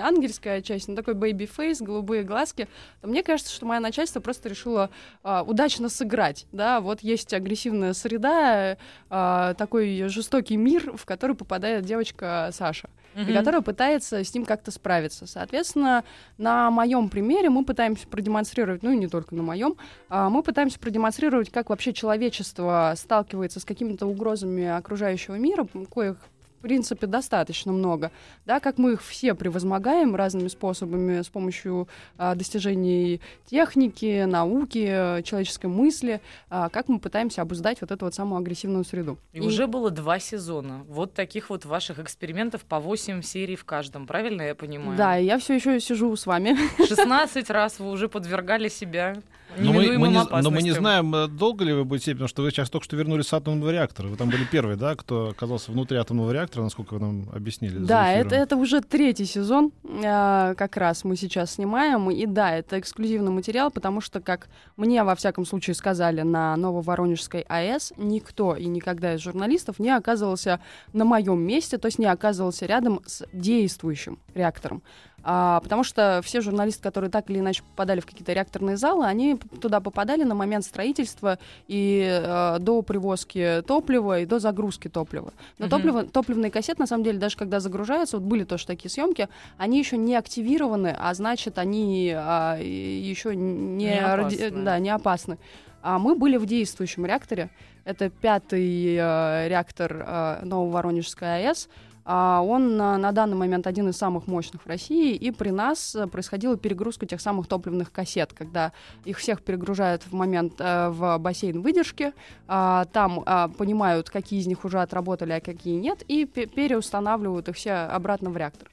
ангельская 0.00 0.62
часть, 0.62 0.88
ну 0.88 0.94
такой 0.94 1.14
baby 1.14 1.44
face, 1.44 1.82
голубые 1.82 2.22
глазки, 2.22 2.68
то 3.02 3.08
мне 3.08 3.22
кажется, 3.22 3.52
что 3.52 3.66
мое 3.66 3.80
начальство 3.80 4.20
просто 4.20 4.48
решило 4.48 4.90
а, 5.22 5.42
удачно 5.42 5.88
сыграть. 5.88 6.46
Да, 6.52 6.80
вот 6.80 7.00
есть 7.00 7.34
агрессивная 7.34 7.92
среда, 7.92 8.76
такой 9.08 10.08
жестокий 10.08 10.56
мир, 10.56 10.96
в 10.96 11.04
который 11.04 11.36
попадает 11.36 11.84
девочка 11.84 12.50
Саша 12.52 12.88
и 13.16 13.32
которая 13.32 13.62
пытается 13.62 14.22
с 14.22 14.34
ним 14.34 14.44
как-то 14.44 14.70
справиться. 14.70 15.26
Соответственно, 15.26 16.04
на 16.38 16.70
моем 16.70 17.08
примере 17.08 17.50
мы 17.50 17.64
пытаемся 17.64 18.06
продемонстрировать, 18.06 18.82
ну 18.86 18.92
и 18.92 18.96
не 18.96 19.08
только 19.08 19.34
на 19.34 19.42
моем, 19.42 19.76
а, 20.08 20.30
мы 20.30 20.44
пытаемся 20.44 20.78
продемонстрировать, 20.78 21.50
как 21.50 21.70
вообще 21.70 21.92
человечество 21.92 22.92
сталкивается 22.96 23.58
с 23.58 23.64
какими-то 23.64 24.06
угрозами 24.06 24.64
окружающего 24.64 25.34
мира, 25.34 25.66
коих 25.90 26.16
в 26.58 26.62
принципе, 26.62 27.06
достаточно 27.06 27.72
много, 27.72 28.10
да, 28.44 28.60
как 28.60 28.78
мы 28.78 28.92
их 28.94 29.02
все 29.02 29.34
превозмогаем 29.34 30.14
разными 30.16 30.48
способами 30.48 31.22
с 31.22 31.28
помощью 31.28 31.88
а, 32.16 32.34
достижений 32.34 33.20
техники, 33.46 34.24
науки, 34.24 35.22
человеческой 35.22 35.66
мысли, 35.66 36.20
а, 36.48 36.68
как 36.68 36.88
мы 36.88 36.98
пытаемся 36.98 37.42
обуздать 37.42 37.80
вот 37.80 37.90
эту 37.90 38.04
вот 38.04 38.14
самую 38.14 38.40
агрессивную 38.40 38.84
среду. 38.84 39.18
И, 39.32 39.40
уже 39.40 39.66
было 39.66 39.90
два 39.90 40.18
сезона. 40.18 40.84
Вот 40.88 41.14
таких 41.14 41.50
вот 41.50 41.64
ваших 41.64 41.98
экспериментов 41.98 42.64
по 42.64 42.80
8 42.80 43.22
серий 43.22 43.56
в 43.56 43.64
каждом. 43.64 44.06
Правильно 44.06 44.42
я 44.42 44.54
понимаю? 44.54 44.96
Да, 44.96 45.18
и 45.18 45.24
я 45.24 45.38
все 45.38 45.54
еще 45.54 45.80
сижу 45.80 46.14
с 46.16 46.26
вами. 46.26 46.56
16 46.86 47.50
раз 47.50 47.78
вы 47.78 47.90
уже 47.90 48.08
подвергали 48.08 48.68
себя 48.68 49.16
Но 49.58 49.72
мы, 49.72 49.78
мы 49.78 49.84
неминуемым 49.84 50.12
не, 50.12 50.42
но 50.42 50.50
мы 50.50 50.62
не 50.62 50.72
знаем, 50.72 51.14
э, 51.14 51.28
долго 51.28 51.64
ли 51.64 51.72
вы 51.72 51.84
будете, 51.84 52.12
потому 52.12 52.28
что 52.28 52.42
вы 52.42 52.50
сейчас 52.50 52.70
только 52.70 52.84
что 52.84 52.96
вернулись 52.96 53.26
с 53.26 53.32
атомного 53.32 53.70
реактора. 53.70 54.08
Вы 54.08 54.16
там 54.16 54.30
были 54.30 54.44
первые, 54.44 54.76
да, 54.76 54.94
кто 54.94 55.30
оказался 55.30 55.72
внутри 55.72 55.96
атомного 55.98 56.32
реактора, 56.32 56.62
насколько 56.62 56.94
вы 56.94 57.00
нам 57.00 57.28
объяснили. 57.32 57.78
Да, 57.78 58.12
это, 58.12 58.34
это 58.34 58.56
уже 58.56 58.80
третий 58.80 59.24
сезон, 59.24 59.72
а, 60.04 60.54
как 60.54 60.76
раз 60.76 61.04
мы 61.04 61.16
сейчас 61.16 61.52
снимаем. 61.52 62.10
И 62.10 62.26
да, 62.26 62.54
это 62.56 62.78
эксклюзивный 62.78 63.30
материал, 63.30 63.70
потому 63.70 64.00
что, 64.00 64.20
как 64.20 64.48
мне 64.76 65.02
во 65.04 65.14
всяком 65.14 65.46
случае 65.46 65.74
сказали 65.74 66.22
на 66.22 66.56
Нововоронежской 66.56 67.42
АЭС, 67.42 67.92
никто 67.96 68.56
и 68.56 68.66
никогда 68.66 69.14
из 69.14 69.20
журналистов 69.20 69.78
не 69.78 69.90
оказывался 69.90 70.60
на 70.92 71.04
моем 71.04 71.40
месте, 71.40 71.78
то 71.78 71.86
есть 71.86 71.98
не 71.98 72.06
оказывался 72.06 72.66
рядом 72.66 73.00
с 73.06 73.24
действующим 73.32 74.18
реактором. 74.34 74.82
А, 75.22 75.60
потому 75.60 75.82
что 75.82 76.20
все 76.22 76.40
журналисты, 76.40 76.82
которые 76.82 77.10
так 77.10 77.28
или 77.30 77.40
иначе 77.40 77.62
попадали 77.62 78.00
в 78.00 78.06
какие-то 78.06 78.32
реакторные 78.32 78.76
залы, 78.76 79.06
они 79.06 79.36
туда 79.36 79.80
попадали 79.80 80.22
на 80.22 80.34
момент 80.34 80.64
строительства 80.64 81.38
и 81.66 82.06
э, 82.08 82.58
до 82.60 82.82
привозки 82.82 83.62
топлива, 83.66 84.20
и 84.20 84.26
до 84.26 84.38
загрузки 84.38 84.88
топлива. 84.88 85.32
Но 85.58 85.66
Мгм. 85.66 85.70
топливо, 85.70 86.04
топливный 86.04 86.50
кассет, 86.50 86.78
на 86.78 86.86
самом 86.86 87.02
деле, 87.02 87.18
даже 87.18 87.36
когда 87.36 87.58
загружаются, 87.60 88.18
вот 88.18 88.26
были 88.26 88.44
тоже 88.44 88.66
такие 88.66 88.90
съемки, 88.90 89.28
они 89.58 89.78
еще 89.78 89.96
не 89.96 90.14
активированы, 90.14 90.96
а 90.96 91.12
значит, 91.14 91.58
они 91.58 92.06
еще 92.06 93.34
не, 93.34 93.84
Не 93.84 94.04
опасны. 94.04 94.50
да, 94.64 94.78
не 94.78 94.90
опасны. 94.90 95.38
А 95.82 95.98
мы 95.98 96.14
были 96.14 96.36
в 96.36 96.46
действующем 96.46 97.06
реакторе. 97.06 97.50
Это 97.84 98.10
пятый 98.10 98.96
э, 98.96 99.48
реактор 99.48 100.04
э, 100.06 100.40
Нововоронежской 100.44 101.46
АЭС. 101.48 101.68
А 102.08 102.40
он 102.40 102.76
на, 102.76 102.96
на 102.98 103.10
данный 103.10 103.36
момент 103.36 103.66
один 103.66 103.88
из 103.88 103.96
самых 103.96 104.28
мощных 104.28 104.62
в 104.62 104.66
России, 104.68 105.16
и 105.16 105.32
при 105.32 105.50
нас 105.50 105.92
э, 105.96 106.06
происходила 106.06 106.56
перегрузка 106.56 107.04
тех 107.04 107.20
самых 107.20 107.48
топливных 107.48 107.90
кассет, 107.90 108.32
когда 108.32 108.72
их 109.04 109.18
всех 109.18 109.42
перегружают 109.42 110.04
в 110.04 110.12
момент 110.12 110.54
э, 110.60 110.88
в 110.90 111.18
бассейн 111.18 111.60
выдержки, 111.60 112.12
а, 112.46 112.84
там 112.92 113.24
а, 113.26 113.48
понимают, 113.48 114.08
какие 114.08 114.38
из 114.38 114.46
них 114.46 114.64
уже 114.64 114.80
отработали, 114.80 115.32
а 115.32 115.40
какие 115.40 115.80
нет, 115.80 116.02
и 116.02 116.26
пе- 116.26 116.46
переустанавливают 116.46 117.48
их 117.48 117.56
все 117.56 117.72
обратно 117.72 118.30
в 118.30 118.36
реактор. 118.36 118.68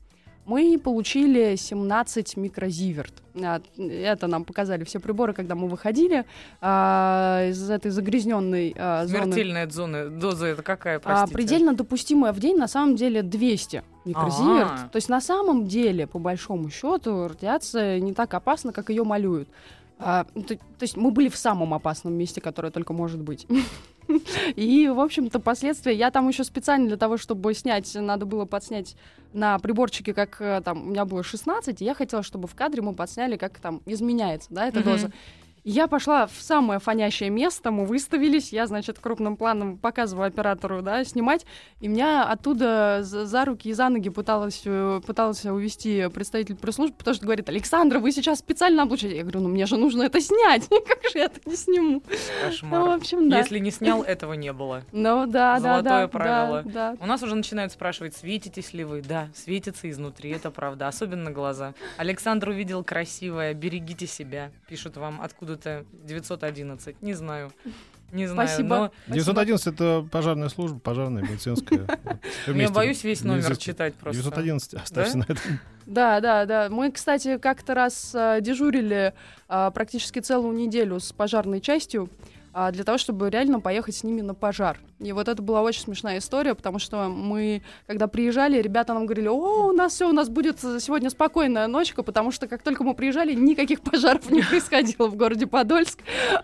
Мы 0.46 0.78
получили 0.78 1.56
17 1.56 2.38
микрозиверт. 2.38 3.14
А, 3.42 3.62
Это 3.78 4.28
нам 4.28 4.44
показали 4.44 4.84
все 4.84 5.00
приборы, 5.00 5.34
когда 5.34 5.56
мы 5.56 5.68
выходили 5.68 6.26
а, 6.62 7.48
из 7.50 7.70
этой 7.70 7.92
загрязненной 7.92 8.76
а, 8.78 9.06
зоны. 9.06 9.24
Смертельная 9.24 9.70
зона, 9.70 10.10
доза 10.10 10.48
это 10.48 10.62
какая, 10.62 10.98
А, 10.98 11.00
простите? 11.00 11.34
предельно 11.34 11.74
допустимая 11.74 12.34
в 12.34 12.40
день 12.40 12.58
на 12.58 12.68
самом 12.68 12.96
деле 12.96 13.24
200 13.24 13.84
микрозиверт. 14.06 14.72
Ага. 14.72 14.90
То 14.92 14.98
есть 14.98 15.10
на 15.10 15.22
самом 15.22 15.66
деле, 15.68 16.08
по 16.08 16.20
большому 16.20 16.70
счету, 16.70 17.28
радиация 17.28 18.00
не 18.00 18.14
так 18.14 18.34
опасна, 18.34 18.74
как 18.74 18.90
ее 18.90 19.04
малюют. 19.04 19.48
А, 19.98 20.26
то, 20.26 20.56
то 20.56 20.58
есть 20.82 20.98
мы 20.98 21.12
были 21.12 21.30
в 21.30 21.38
самом 21.38 21.74
опасном 21.74 22.14
месте, 22.14 22.42
которое 22.42 22.72
только 22.72 22.92
может 22.94 23.22
быть. 23.22 23.48
И, 24.56 24.88
в 24.88 25.00
общем-то, 25.00 25.40
последствия... 25.40 25.96
Я 25.96 26.12
там 26.12 26.28
еще 26.28 26.44
специально 26.44 26.88
для 26.88 26.98
того, 26.98 27.18
чтобы 27.18 27.54
снять, 27.54 27.94
надо 27.96 28.26
было 28.26 28.46
подснять 28.46 28.96
на 29.34 29.58
приборчике, 29.60 30.14
как 30.14 30.38
э, 30.40 30.62
там 30.64 30.88
у 30.88 30.92
меня 30.92 31.06
было 31.06 31.24
16, 31.24 31.82
и 31.82 31.86
я 31.86 31.96
хотела, 31.96 32.24
чтобы 32.24 32.48
в 32.48 32.56
кадре 32.56 32.82
мы 32.82 32.94
подсняли, 32.94 33.36
как 33.38 33.60
там 33.60 33.82
изменяется, 33.86 34.48
да, 34.52 34.68
эта 34.68 34.84
доза. 34.84 35.12
Я 35.64 35.88
пошла 35.88 36.28
в 36.28 36.34
самое 36.40 36.80
фонящее 36.80 37.30
место, 37.30 37.72
мы 37.72 37.86
выставились, 37.86 38.52
я, 38.52 38.68
значит, 38.68 39.00
крупным 39.00 39.38
планом 39.38 39.78
показываю 39.78 40.28
оператору, 40.28 40.82
да, 40.82 41.06
снимать, 41.06 41.46
и 41.80 41.88
меня 41.88 42.26
оттуда 42.26 43.00
за, 43.02 43.26
за 43.26 43.46
руки 43.46 43.70
и 43.70 43.74
за 43.74 43.88
ноги 43.88 44.10
пыталась, 44.10 44.62
э, 44.66 45.00
пытался 45.06 45.54
увести 45.54 46.10
представитель 46.14 46.56
пресс-службы, 46.58 46.98
потому 46.98 47.16
что 47.16 47.24
говорит, 47.24 47.48
Александра, 47.48 48.00
вы 48.00 48.12
сейчас 48.12 48.40
специально 48.40 48.84
облучаете. 48.84 49.16
Я 49.16 49.22
говорю, 49.22 49.40
ну 49.40 49.48
мне 49.50 49.66
же 49.66 49.78
нужно 49.78 50.04
это 50.04 50.20
снять, 50.20 50.68
как 50.70 51.04
же 51.12 51.20
я 51.20 51.26
это 51.26 51.40
не 51.46 51.56
сниму? 51.56 52.04
Ну, 52.06 52.16
в 52.18 52.44
Кошмар. 52.50 52.90
общем, 52.90 53.30
да. 53.30 53.38
Если 53.38 53.60
не 53.60 53.72
снял, 53.72 54.04
этого 54.04 54.34
не 54.34 54.52
было. 54.52 54.84
Ну 54.92 55.26
да, 55.28 55.60
да, 55.60 55.60
Золотое 55.60 55.82
да, 55.84 56.08
правило. 56.10 56.64
да, 56.66 56.92
да. 56.92 56.98
У 57.00 57.06
нас 57.06 57.24
уже 57.24 57.36
начинают 57.36 57.72
спрашивать, 57.72 58.18
светитесь 58.18 58.74
ли 58.74 58.84
вы? 58.84 59.02
Да, 59.02 59.30
светится 59.34 59.90
изнутри, 59.90 60.32
это 60.32 60.52
правда, 60.52 60.90
особенно 60.90 61.32
глаза. 61.32 61.74
Александр 61.96 62.50
увидел 62.50 62.84
красивое, 62.84 63.54
берегите 63.54 64.08
себя, 64.08 64.52
пишут 64.68 64.98
вам 64.98 65.22
откуда-то 65.54 65.86
911, 66.04 67.02
не 67.02 67.14
знаю. 67.14 67.52
Не 68.12 68.28
знаю, 68.28 68.48
Спасибо. 68.48 68.92
но 69.08 69.16
911 69.16 69.68
это 69.68 70.08
пожарная 70.12 70.50
служба, 70.50 70.80
пожарная, 70.80 71.24
медицинская. 71.24 71.88
Всё 72.44 72.54
я 72.54 72.70
боюсь 72.70 73.04
весь 73.04 73.24
номер 73.24 73.42
900. 73.42 73.60
читать 73.60 73.96
просто. 73.96 74.22
911, 74.22 74.74
оставься 74.76 75.18
на 75.18 75.24
этом. 75.24 75.60
Да, 75.88 76.20
да, 76.20 76.46
да. 76.46 76.68
Мы, 76.70 76.92
кстати, 76.92 77.40
как-то 77.40 77.74
раз 77.74 78.14
а, 78.14 78.40
дежурили 78.40 79.14
а, 79.50 79.72
практически 79.72 80.20
целую 80.20 80.56
неделю 80.56 81.00
с 81.00 81.12
пожарной 81.12 81.60
частью 81.60 82.08
а, 82.54 82.72
для 82.72 82.84
того, 82.84 82.98
чтобы 82.98 83.30
реально 83.30 83.60
поехать 83.60 83.96
с 83.96 84.04
ними 84.04 84.22
на 84.22 84.34
пожар. 84.34 84.80
И 85.00 85.12
вот 85.12 85.28
это 85.28 85.42
была 85.42 85.62
очень 85.62 85.82
смешная 85.82 86.20
история, 86.20 86.56
потому 86.56 86.80
что 86.80 87.10
мы, 87.10 87.62
когда 87.88 88.08
приезжали, 88.08 88.62
ребята 88.62 88.94
нам 88.94 89.06
говорили, 89.06 89.28
о, 89.28 89.68
у 89.68 89.72
нас 89.74 89.94
все, 89.94 90.08
у 90.08 90.14
нас 90.14 90.30
будет 90.30 90.60
сегодня 90.60 91.10
спокойная 91.10 91.68
ночка, 91.68 92.04
потому 92.04 92.32
что 92.32 92.48
как 92.48 92.62
только 92.64 92.84
мы 92.84 92.94
приезжали, 92.94 93.34
никаких 93.34 93.82
пожаров 93.82 94.30
не 94.30 94.42
происходило 94.42 95.08
в 95.08 95.16
городе 95.16 95.48
Подольск. 95.48 96.00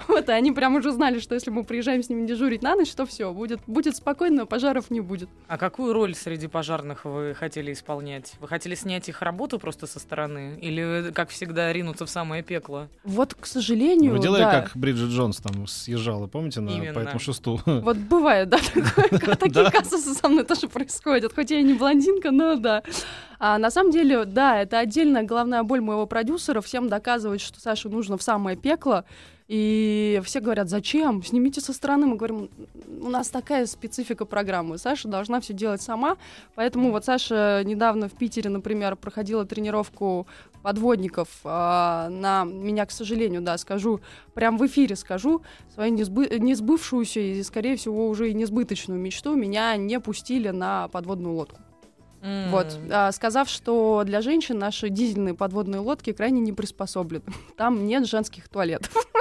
Вот, 0.08 0.28
и 0.28 0.32
они 0.32 0.52
прям 0.52 0.76
уже 0.76 0.92
знали, 0.92 1.20
что 1.20 1.36
если 1.36 1.52
мы 1.52 1.64
приезжаем 1.64 2.04
с 2.04 2.10
ними 2.10 2.26
дежурить 2.26 2.62
на 2.64 2.76
ночь, 2.76 2.92
то 2.92 3.06
все, 3.06 3.32
будет, 3.32 3.60
будет 3.68 3.96
спокойно, 3.96 4.46
пожаров 4.46 4.90
не 4.90 5.02
будет. 5.02 5.30
А 5.48 5.58
какую 5.58 5.94
роль 5.94 6.16
среди 6.16 6.48
пожарных 6.48 7.06
вы 7.06 7.34
хотели 7.36 7.72
исполнять? 7.72 8.34
Вы 8.40 8.48
хотели 8.48 8.76
снять 8.76 9.08
их 9.08 9.22
работу 9.22 9.60
просто 9.60 9.88
со 9.88 10.00
стороны? 10.00 10.58
Или, 10.62 11.12
как 11.14 11.30
всегда, 11.30 11.72
ринуться 11.72 12.06
в 12.06 12.10
самое 12.10 12.44
пекло? 12.44 12.90
Вот, 13.04 13.36
к 13.36 13.46
сожалению, 13.46 14.14
Вы 14.14 14.20
делали, 14.20 14.42
да. 14.42 14.62
как 14.62 14.72
Бриджит 14.76 15.10
Джонс 15.10 15.38
там 15.38 15.68
съезжала, 16.00 16.28
помните, 16.28 16.62
на, 16.62 16.70
Именно. 16.70 16.94
по 16.94 17.00
этому 17.00 17.20
шесту? 17.20 17.60
Вот 17.66 17.98
бывает, 17.98 18.50
да, 18.50 18.58
такое. 18.58 19.36
такие 19.36 19.72
казусы 19.72 20.14
со 20.14 20.28
мной 20.28 20.44
тоже 20.44 20.68
происходят. 20.68 21.34
Хоть 21.34 21.52
я 21.52 21.60
и 21.60 21.64
не 21.64 21.74
блондинка, 21.74 22.32
но 22.32 22.56
да. 22.56 22.84
А 23.40 23.58
на 23.58 23.72
самом 23.72 23.92
деле, 23.92 24.26
да, 24.26 24.62
это 24.62 24.80
отдельная 24.80 25.24
головная 25.24 25.64
боль 25.64 25.82
моего 25.82 26.06
продюсера, 26.06 26.62
всем 26.62 26.90
доказывать, 26.90 27.42
что 27.42 27.60
Саше 27.60 27.90
нужно 27.90 28.18
в 28.18 28.24
самое 28.24 28.58
пекло. 28.58 29.06
И 29.50 30.22
все 30.26 30.42
говорят, 30.42 30.70
зачем? 30.70 31.24
Снимите 31.24 31.60
со 31.60 31.74
стороны. 31.74 32.06
Мы 32.06 32.18
говорим, 32.18 32.52
у 33.02 33.10
нас 33.10 33.30
такая 33.30 33.66
специфика 33.66 34.26
программы. 34.26 34.78
Саша 34.78 35.08
должна 35.08 35.42
все 35.42 35.54
делать 35.54 35.82
сама. 35.82 36.18
Поэтому 36.54 36.92
вот 36.92 37.06
Саша 37.06 37.64
недавно 37.66 38.08
в 38.10 38.12
Питере, 38.14 38.52
например, 38.52 38.96
проходила 38.96 39.46
тренировку 39.46 40.28
подводников. 40.62 41.30
А, 41.46 42.10
на 42.10 42.44
меня, 42.44 42.86
к 42.86 42.92
сожалению, 42.92 43.42
да, 43.42 43.58
скажу, 43.58 44.02
прям 44.36 44.60
в 44.60 44.68
эфире 44.68 44.96
скажу, 44.96 45.42
свою 45.74 45.96
несбы- 45.96 46.38
несбывшуюся 46.38 47.20
и, 47.20 47.42
скорее 47.42 47.76
всего, 47.76 48.08
уже 48.08 48.30
и 48.30 48.36
несбыточную 48.36 49.00
мечту 49.00 49.34
меня 49.34 49.76
не 49.78 50.00
пустили 50.00 50.50
на 50.50 50.90
подводную 50.90 51.34
лодку. 51.34 51.60
М. 52.22 52.52
Вот, 52.52 52.78
а, 52.92 53.12
сказав, 53.12 53.50
что 53.50 54.04
для 54.06 54.22
женщин 54.22 54.60
наши 54.60 54.90
дизельные 54.90 55.34
подводные 55.34 55.80
лодки 55.80 56.14
крайне 56.14 56.40
не 56.40 56.54
приспособлены. 56.54 57.24
Там 57.58 57.88
нет 57.88 58.06
женских 58.06 58.48
туалетов. 58.48 58.94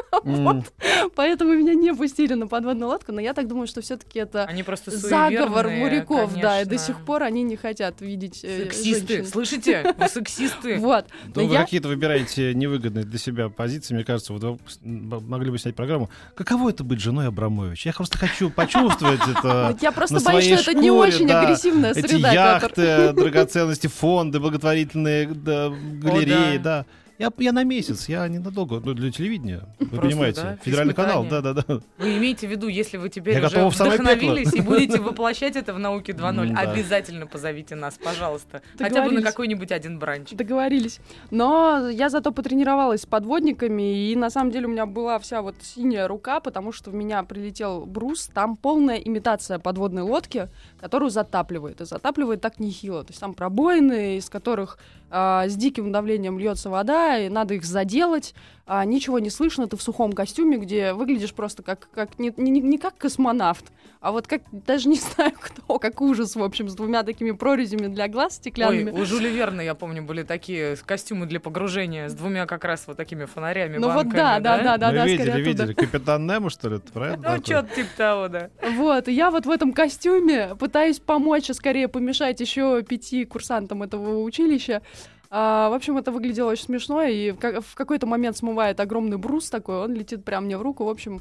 Поэтому 1.15 1.55
меня 1.55 1.75
не 1.75 1.95
пустили 1.95 2.35
на 2.35 2.47
подводную 2.47 2.89
лодку, 2.89 3.13
но 3.13 3.21
я 3.21 3.35
так 3.35 3.49
думаю, 3.49 3.67
что 3.67 3.81
все-таки 3.81 4.19
это 4.21 4.45
Они 4.45 4.63
просто 4.63 4.91
заговор 4.91 5.69
моряков, 5.69 6.35
да, 6.35 6.63
и 6.63 6.65
до 6.65 6.79
сих 6.79 7.01
пор 7.05 7.23
они 7.23 7.43
не 7.43 7.57
хотят 7.57 8.01
видеть 8.01 8.41
э, 8.43 8.65
Сексисты, 8.65 9.15
женщин. 9.17 9.31
слышите? 9.33 9.95
Вы 9.99 10.09
сексисты. 10.09 10.79
Вот. 10.79 11.07
Но 11.35 11.45
вы 11.45 11.53
я- 11.55 11.63
какие-то 11.63 11.89
выбираете 11.89 12.55
невыгодные 12.55 13.05
для 13.05 13.19
себя 13.19 13.49
позиции. 13.49 13.95
Мне 13.95 14.05
кажется, 14.05 14.33
вот 14.33 14.43
вы 14.43 14.59
могли 14.83 15.51
бы 15.51 15.59
снять 15.59 15.75
программу. 15.75 16.11
Каково 16.35 16.71
это 16.71 16.85
быть 16.85 17.01
женой 17.01 17.27
Абрамовича? 17.29 17.89
Я 17.91 17.93
просто 17.93 18.19
хочу 18.19 18.51
почувствовать 18.51 19.21
это. 19.29 19.69
Вот 19.73 19.83
я 19.83 19.93
просто 19.93 20.17
на 20.17 20.21
боюсь, 20.21 20.61
что 20.61 20.71
это 20.73 20.81
не 20.81 20.91
очень 20.91 21.31
агрессивная 21.31 21.95
среда, 21.95 22.33
яхты, 22.33 23.13
драгоценности, 23.13 23.87
фонды, 23.87 24.41
благотворительные 24.41 25.27
галереи, 25.27 26.59
да. 26.59 26.85
Я, 27.19 27.33
я 27.39 27.51
на 27.53 27.65
месяц, 27.65 28.09
я 28.09 28.29
ненадолго, 28.29 28.81
ну, 28.85 28.95
для 28.95 29.11
телевидения, 29.11 29.63
вы 29.81 29.87
Просто, 29.89 30.07
понимаете. 30.07 30.41
да, 30.43 30.57
Федеральный 30.63 30.95
канал, 30.95 31.27
да-да-да. 31.29 31.81
Вы 31.99 32.17
имеете 32.17 32.47
в 32.47 32.51
виду, 32.51 32.69
если 32.69 32.97
вы 32.97 33.09
теперь 33.09 33.35
Я 33.41 33.45
уже 33.47 33.67
вдохновились 33.69 34.55
и 34.55 34.61
будете 34.61 35.01
воплощать 35.01 35.57
это 35.57 35.75
в 35.75 35.81
науке 35.81 36.13
2.0, 36.13 36.49
М, 36.51 36.55
да. 36.55 36.61
обязательно 36.61 37.27
позовите 37.27 37.75
нас, 37.75 37.99
пожалуйста. 38.03 38.63
Хотя 38.79 39.03
бы 39.03 39.11
на 39.11 39.23
какой-нибудь 39.23 39.73
один 39.73 39.99
бранч. 39.99 40.31
Договорились. 40.31 41.01
Но 41.33 41.89
я 41.89 42.09
зато 42.09 42.31
потренировалась 42.31 43.03
с 43.03 43.07
подводниками, 43.07 44.11
и 44.11 44.15
на 44.15 44.31
самом 44.31 44.53
деле 44.53 44.67
у 44.67 44.71
меня 44.71 44.87
была 44.87 45.19
вся 45.19 45.43
вот 45.43 45.57
синяя 45.61 46.07
рука, 46.07 46.39
потому 46.39 46.71
что 46.71 46.91
в 46.91 46.95
меня 46.95 47.25
прилетел 47.25 47.85
брус. 47.85 48.31
Там 48.33 48.57
полная 48.57 48.97
имитация 48.99 49.59
подводной 49.59 50.03
лодки, 50.03 50.49
которую 50.81 51.11
затапливает. 51.11 51.81
И 51.81 51.85
затапливает 51.85 52.41
так 52.41 52.61
нехило. 52.61 53.03
То 53.03 53.11
есть 53.11 53.21
там 53.21 53.35
пробоины, 53.35 54.19
из 54.19 54.31
которых 54.31 54.79
а, 55.11 55.49
с 55.49 55.57
диким 55.57 55.93
давлением 55.93 56.39
льется 56.39 56.71
вода, 56.71 57.19
и 57.19 57.29
надо 57.29 57.55
их 57.55 57.65
заделать. 57.65 58.35
А, 58.69 58.85
ничего 58.85 59.19
не 59.19 59.31
слышно, 59.31 59.67
ты 59.67 59.77
в 59.77 59.83
сухом 59.83 60.13
костюме, 60.13 60.59
где 60.59 60.93
выглядишь 60.93 61.33
просто 61.33 61.63
как, 61.63 61.89
как 61.93 62.19
не, 62.19 62.33
не- 62.37 62.61
не 62.61 62.79
как 62.79 62.97
космонавт, 62.99 63.65
а 64.01 64.13
вот 64.13 64.27
как, 64.27 64.43
даже 64.53 64.89
не 64.89 64.97
знаю 65.17 65.33
кто, 65.41 65.79
как 65.79 66.01
ужас, 66.01 66.37
в 66.37 66.43
общем, 66.43 66.69
с 66.69 66.75
двумя 66.75 67.03
такими 67.03 67.31
прорезями 67.33 67.87
для 67.89 68.07
глаз 68.09 68.35
Ой, 68.35 68.37
стеклянными. 68.37 68.91
у 68.91 69.05
Жюля 69.05 69.31
Верна, 69.31 69.63
я 69.63 69.75
помню, 69.75 70.03
были 70.03 70.23
такие 70.23 70.77
костюмы 70.85 71.27
для 71.27 71.41
погружения 71.41 72.09
с 72.09 72.15
двумя 72.15 72.47
как 72.47 72.65
раз 72.65 72.85
вот 72.87 72.97
такими 72.97 73.25
фонарями, 73.25 73.79
Ну 73.79 73.89
вот 73.89 74.07
банками, 74.07 74.17
да, 74.17 74.39
да, 74.41 74.63
да, 74.63 74.77
да, 74.79 74.89
Мы 74.91 74.95
да, 74.97 75.07
видели, 75.07 75.29
скорее 75.31 75.43
оттуда. 75.51 75.65
видели. 75.65 75.87
Капитан 75.87 76.27
Немо, 76.27 76.51
что 76.51 76.69
ли, 76.69 76.77
это 76.77 76.93
про 76.93 77.09
это 77.15 77.19
Ну, 77.31 77.37
что-то 77.45 77.75
типа 77.75 77.89
того, 77.97 78.29
да. 78.29 78.51
Вот, 78.77 79.09
и 79.09 79.13
я 79.13 79.31
вот 79.31 79.47
в 79.47 79.51
этом 79.51 79.73
костюме 79.73 80.55
пытаюсь 80.59 80.99
помочь, 81.01 81.49
а 81.51 81.55
скорее 81.55 81.89
помешать 81.89 82.41
еще 82.41 82.83
пяти 82.83 83.25
курсантам 83.25 83.83
этого 83.83 84.23
училища. 84.23 84.83
А, 85.31 85.69
в 85.69 85.75
общем, 85.75 85.99
это 85.99 86.11
выглядело 86.11 86.51
очень 86.51 86.65
смешно, 86.65 87.03
и 87.03 87.33
в, 87.33 87.39
ка- 87.39 87.61
в 87.61 87.75
какой-то 87.75 88.07
момент 88.07 88.37
смывает 88.37 88.81
огромный 88.81 89.19
брус 89.19 89.51
такой, 89.51 89.77
он 89.77 89.95
летит 89.95 90.25
прямо 90.25 90.47
мне 90.47 90.57
в 90.57 90.63
руку. 90.63 90.85
В 90.85 90.89
общем, 90.89 91.21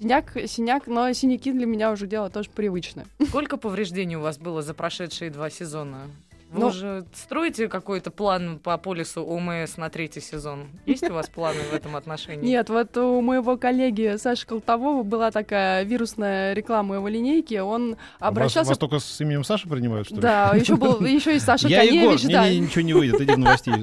синяк, 0.00 0.32
синяк, 0.46 0.86
но 0.86 1.12
синяки 1.12 1.52
для 1.52 1.66
меня 1.66 1.90
уже 1.90 2.06
дело 2.06 2.30
тоже 2.30 2.50
привычное. 2.50 3.06
Сколько 3.28 3.56
повреждений 3.56 4.16
у 4.16 4.20
вас 4.20 4.38
было 4.38 4.62
за 4.62 4.74
прошедшие 4.74 5.30
два 5.30 5.50
сезона? 5.50 6.02
Вы 6.50 6.60
Ну- 6.60 6.66
уже 6.68 7.04
строите 7.14 7.68
какой-то 7.68 8.10
план 8.10 8.58
по 8.58 8.78
полису 8.78 9.22
ОМС 9.22 9.76
на 9.76 9.90
третий 9.90 10.20
сезон? 10.20 10.68
Есть 10.86 11.08
у 11.10 11.12
вас 11.12 11.28
планы 11.28 11.58
в 11.70 11.74
этом 11.74 11.94
отношении? 11.94 12.46
Нет, 12.48 12.70
вот 12.70 12.96
у 12.96 13.20
моего 13.20 13.56
коллеги 13.58 14.16
Саши 14.16 14.46
Колтового 14.46 15.02
была 15.02 15.30
такая 15.30 15.82
вирусная 15.84 16.54
реклама 16.54 16.94
его 16.94 17.06
линейки, 17.08 17.56
он 17.58 17.96
А 18.18 18.28
обращался... 18.28 18.70
вас 18.70 18.78
только 18.78 18.98
с 18.98 19.20
именем 19.20 19.44
Саши 19.44 19.68
принимают, 19.68 20.06
что 20.06 20.16
ли? 20.16 20.22
Да, 20.22 20.52
еще 20.54 20.76
был, 20.76 21.04
еще 21.04 21.36
и 21.36 21.38
Саша 21.38 21.68
Я 21.68 21.82
Егор, 21.82 22.14
Коневич, 22.16 22.32
да. 22.32 22.48
не, 22.48 22.54
не, 22.60 22.66
ничего 22.66 22.80
не 22.82 22.94
выйдет, 22.94 23.20
иди 23.20 23.32
в 23.34 23.38
новостей. 23.38 23.74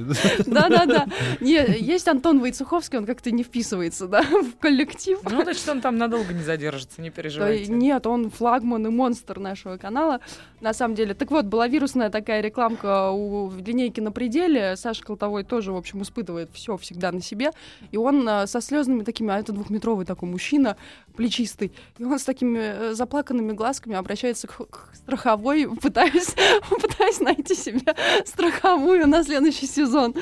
Да-да-да. 0.47 1.05
Не, 1.41 1.65
Есть 1.79 2.07
Антон 2.07 2.39
Войцеховский, 2.39 2.97
он 2.97 3.05
как-то 3.05 3.29
не 3.31 3.43
вписывается, 3.43 4.07
да, 4.07 4.23
в 4.23 4.55
коллектив. 4.59 5.19
Ну, 5.23 5.43
значит, 5.43 5.67
он 5.69 5.81
там 5.81 5.97
надолго 5.97 6.33
не 6.33 6.43
задержится, 6.43 7.01
не 7.01 7.09
переживайте. 7.11 7.71
Нет, 7.71 8.07
он 8.07 8.31
флагман 8.31 8.87
и 8.87 8.89
монстр 8.89 9.39
нашего 9.39 9.77
канала, 9.77 10.19
на 10.61 10.73
самом 10.73 10.95
деле. 10.95 11.13
Так 11.13 11.29
вот, 11.31 11.45
была 11.45 11.67
вирусная 11.67 12.09
такая 12.09 12.41
рекламка 12.55 13.11
у 13.11 13.51
линейки 13.51 13.99
на 13.99 14.13
пределе. 14.13 14.77
Саша 14.77 15.03
Колтовой 15.03 15.43
тоже, 15.43 15.73
в 15.73 15.75
общем, 15.75 16.01
испытывает 16.01 16.49
все 16.53 16.77
всегда 16.77 17.11
на 17.11 17.21
себе. 17.21 17.51
И 17.91 17.97
он 17.97 18.27
а, 18.29 18.47
со 18.47 18.61
слезными 18.61 19.03
такими, 19.03 19.33
а 19.33 19.39
это 19.39 19.51
двухметровый 19.51 20.05
такой 20.05 20.29
мужчина, 20.29 20.77
плечистый. 21.17 21.73
И 21.97 22.03
он 22.03 22.17
с 22.17 22.23
такими 22.23 22.59
э, 22.59 22.93
заплаканными 22.93 23.51
глазками 23.51 23.95
обращается 23.95 24.47
к, 24.47 24.55
к 24.69 24.89
страховой, 24.93 25.67
пытаясь, 25.81 26.33
пытаясь 26.69 27.19
найти 27.19 27.55
себе 27.55 27.93
страховую 28.25 29.07
на 29.07 29.23
следующий 29.23 29.67
сезон. 29.67 30.15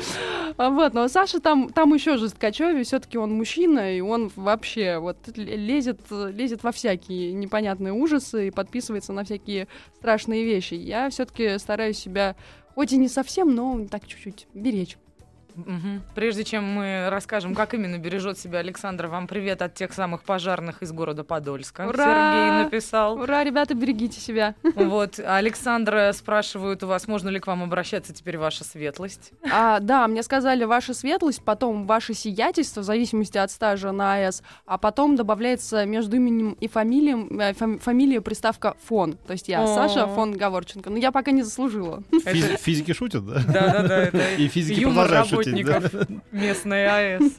А 0.57 0.71
Вот, 0.71 0.93
но 0.95 1.07
Саша 1.09 1.39
там, 1.39 1.69
там 1.69 1.93
еще 1.93 2.17
жесткачевее, 2.17 2.83
все-таки 2.83 3.19
он 3.19 3.33
мужчина, 3.33 3.95
и 3.95 4.01
он 4.01 4.31
вообще 4.35 4.97
вот 4.97 5.17
лезет, 5.35 5.99
лезет 6.09 6.63
во 6.63 6.71
всякие 6.71 7.33
непонятные 7.33 7.93
ужасы 7.93 8.47
и 8.47 8.51
подписывается 8.51 9.13
на 9.13 9.23
всякие 9.23 9.67
страшные 9.97 10.43
вещи. 10.43 10.73
Я 10.73 11.09
все-таки 11.09 11.60
стараюсь 11.60 11.97
себя, 11.97 12.22
хоть 12.75 12.93
и 12.93 12.97
не 12.97 13.07
совсем, 13.07 13.53
но 13.53 13.88
так 13.88 14.07
чуть-чуть 14.07 14.47
беречь. 14.53 14.97
Мгм. 15.55 16.01
Прежде 16.15 16.43
чем 16.43 16.63
мы 16.63 17.07
расскажем, 17.09 17.55
как 17.55 17.73
именно 17.73 17.97
бережет 17.97 18.37
себя 18.39 18.59
Александр, 18.59 19.07
вам 19.07 19.27
привет 19.27 19.61
от 19.61 19.73
тех 19.75 19.93
самых 19.93 20.23
пожарных 20.23 20.81
из 20.81 20.91
города 20.91 21.23
Подольска. 21.23 21.87
Ура! 21.87 21.93
Сергей 22.03 22.63
написал. 22.63 23.19
Ура, 23.19 23.43
ребята, 23.43 23.73
берегите 23.75 24.19
себя. 24.19 24.55
Вот, 24.75 25.19
Александра 25.19 26.11
спрашивают 26.13 26.83
у 26.83 26.87
вас, 26.87 27.07
можно 27.07 27.29
ли 27.29 27.39
к 27.39 27.47
вам 27.47 27.63
обращаться 27.63 28.13
теперь 28.13 28.37
ваша 28.37 28.63
светлость? 28.63 29.31
А, 29.51 29.79
да, 29.79 30.07
мне 30.07 30.23
сказали 30.23 30.63
ваша 30.63 30.93
светлость, 30.93 31.43
потом 31.43 31.85
ваше 31.85 32.13
сиятельство, 32.13 32.81
в 32.81 32.83
зависимости 32.83 33.37
от 33.37 33.51
стажа 33.51 33.91
на 33.91 34.13
АЭС, 34.15 34.43
а 34.65 34.77
потом 34.77 35.15
добавляется 35.15 35.85
между 35.85 36.15
именем 36.17 36.57
и 36.59 36.67
фамилием, 36.67 37.39
э, 37.39 37.53
фам- 37.53 37.79
фамилия 37.79 38.21
приставка 38.21 38.75
фон. 38.87 39.13
То 39.27 39.33
есть 39.33 39.47
я 39.49 39.63
О. 39.63 39.67
Саша 39.67 40.07
фон 40.07 40.33
Гаворченко. 40.33 40.89
Но 40.89 40.97
я 40.97 41.11
пока 41.11 41.31
не 41.31 41.43
заслужила. 41.43 42.01
Физи- 42.11 42.57
Физики 42.57 42.93
шутят, 42.93 43.25
да? 43.25 43.41
Да-да-да, 43.45 43.97
это 44.03 44.33
И 44.37 44.47
физики 44.47 44.83
продолжают 44.83 45.27
шутить. 45.27 45.42
Да? 45.45 45.73
работников 45.73 46.23
местной 46.32 46.88
АЭС. 46.88 47.34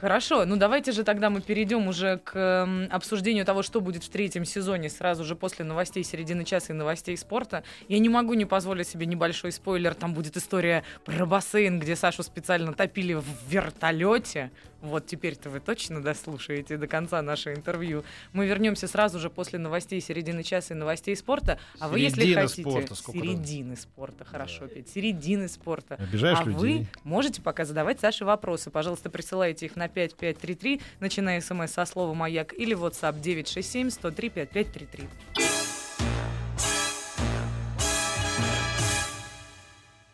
Хорошо, 0.00 0.44
ну 0.44 0.56
давайте 0.56 0.92
же 0.92 1.04
тогда 1.04 1.30
мы 1.30 1.40
перейдем 1.40 1.88
уже 1.88 2.18
к 2.18 2.34
эм, 2.34 2.88
обсуждению 2.90 3.44
того, 3.44 3.62
что 3.62 3.80
будет 3.80 4.04
в 4.04 4.08
третьем 4.08 4.44
сезоне, 4.44 4.88
сразу 4.88 5.24
же 5.24 5.36
после 5.36 5.64
новостей 5.64 6.02
середины 6.02 6.44
часа 6.44 6.72
и 6.72 6.76
новостей 6.76 7.16
спорта. 7.16 7.62
Я 7.88 7.98
не 7.98 8.08
могу 8.08 8.34
не 8.34 8.44
позволить 8.44 8.88
себе 8.88 9.06
небольшой 9.06 9.52
спойлер. 9.52 9.94
Там 9.94 10.14
будет 10.14 10.36
история 10.36 10.84
про 11.04 11.26
бассейн, 11.26 11.78
где 11.78 11.96
Сашу 11.96 12.22
специально 12.22 12.72
топили 12.72 13.14
в 13.14 13.24
вертолете. 13.48 14.50
Вот 14.86 15.06
теперь-то 15.06 15.50
вы 15.50 15.60
точно 15.60 16.00
дослушаете 16.00 16.76
до 16.76 16.86
конца 16.86 17.20
наше 17.22 17.52
интервью. 17.54 18.04
Мы 18.32 18.46
вернемся 18.46 18.86
сразу 18.86 19.18
же 19.18 19.30
после 19.30 19.58
новостей 19.58 20.00
середины 20.00 20.42
часа 20.42 20.74
и 20.74 20.76
новостей 20.76 21.16
спорта. 21.16 21.58
А 21.80 21.88
вы, 21.88 22.00
если 22.00 22.32
хотите... 22.34 22.62
спорта, 22.62 22.94
середины 22.94 23.76
спорта, 23.76 24.24
хорошо, 24.24 24.68
Петь. 24.68 24.88
Середины 24.88 25.48
спорта. 25.48 25.96
Обижаешь 25.96 26.38
а 26.40 26.44
людей. 26.44 26.56
вы 26.58 26.86
можете 27.02 27.42
пока 27.42 27.64
задавать 27.64 28.00
Саше 28.00 28.24
вопросы. 28.24 28.70
Пожалуйста, 28.70 29.10
присылайте 29.10 29.66
их 29.66 29.76
на 29.76 29.88
5533, 29.88 30.80
начиная 31.00 31.40
смс 31.40 31.72
со 31.72 31.84
слова 31.84 32.14
«Маяк» 32.14 32.52
или 32.54 32.76
WhatsApp 32.76 33.20
967 33.20 33.90
103 33.90 34.28
5533. 34.30 35.08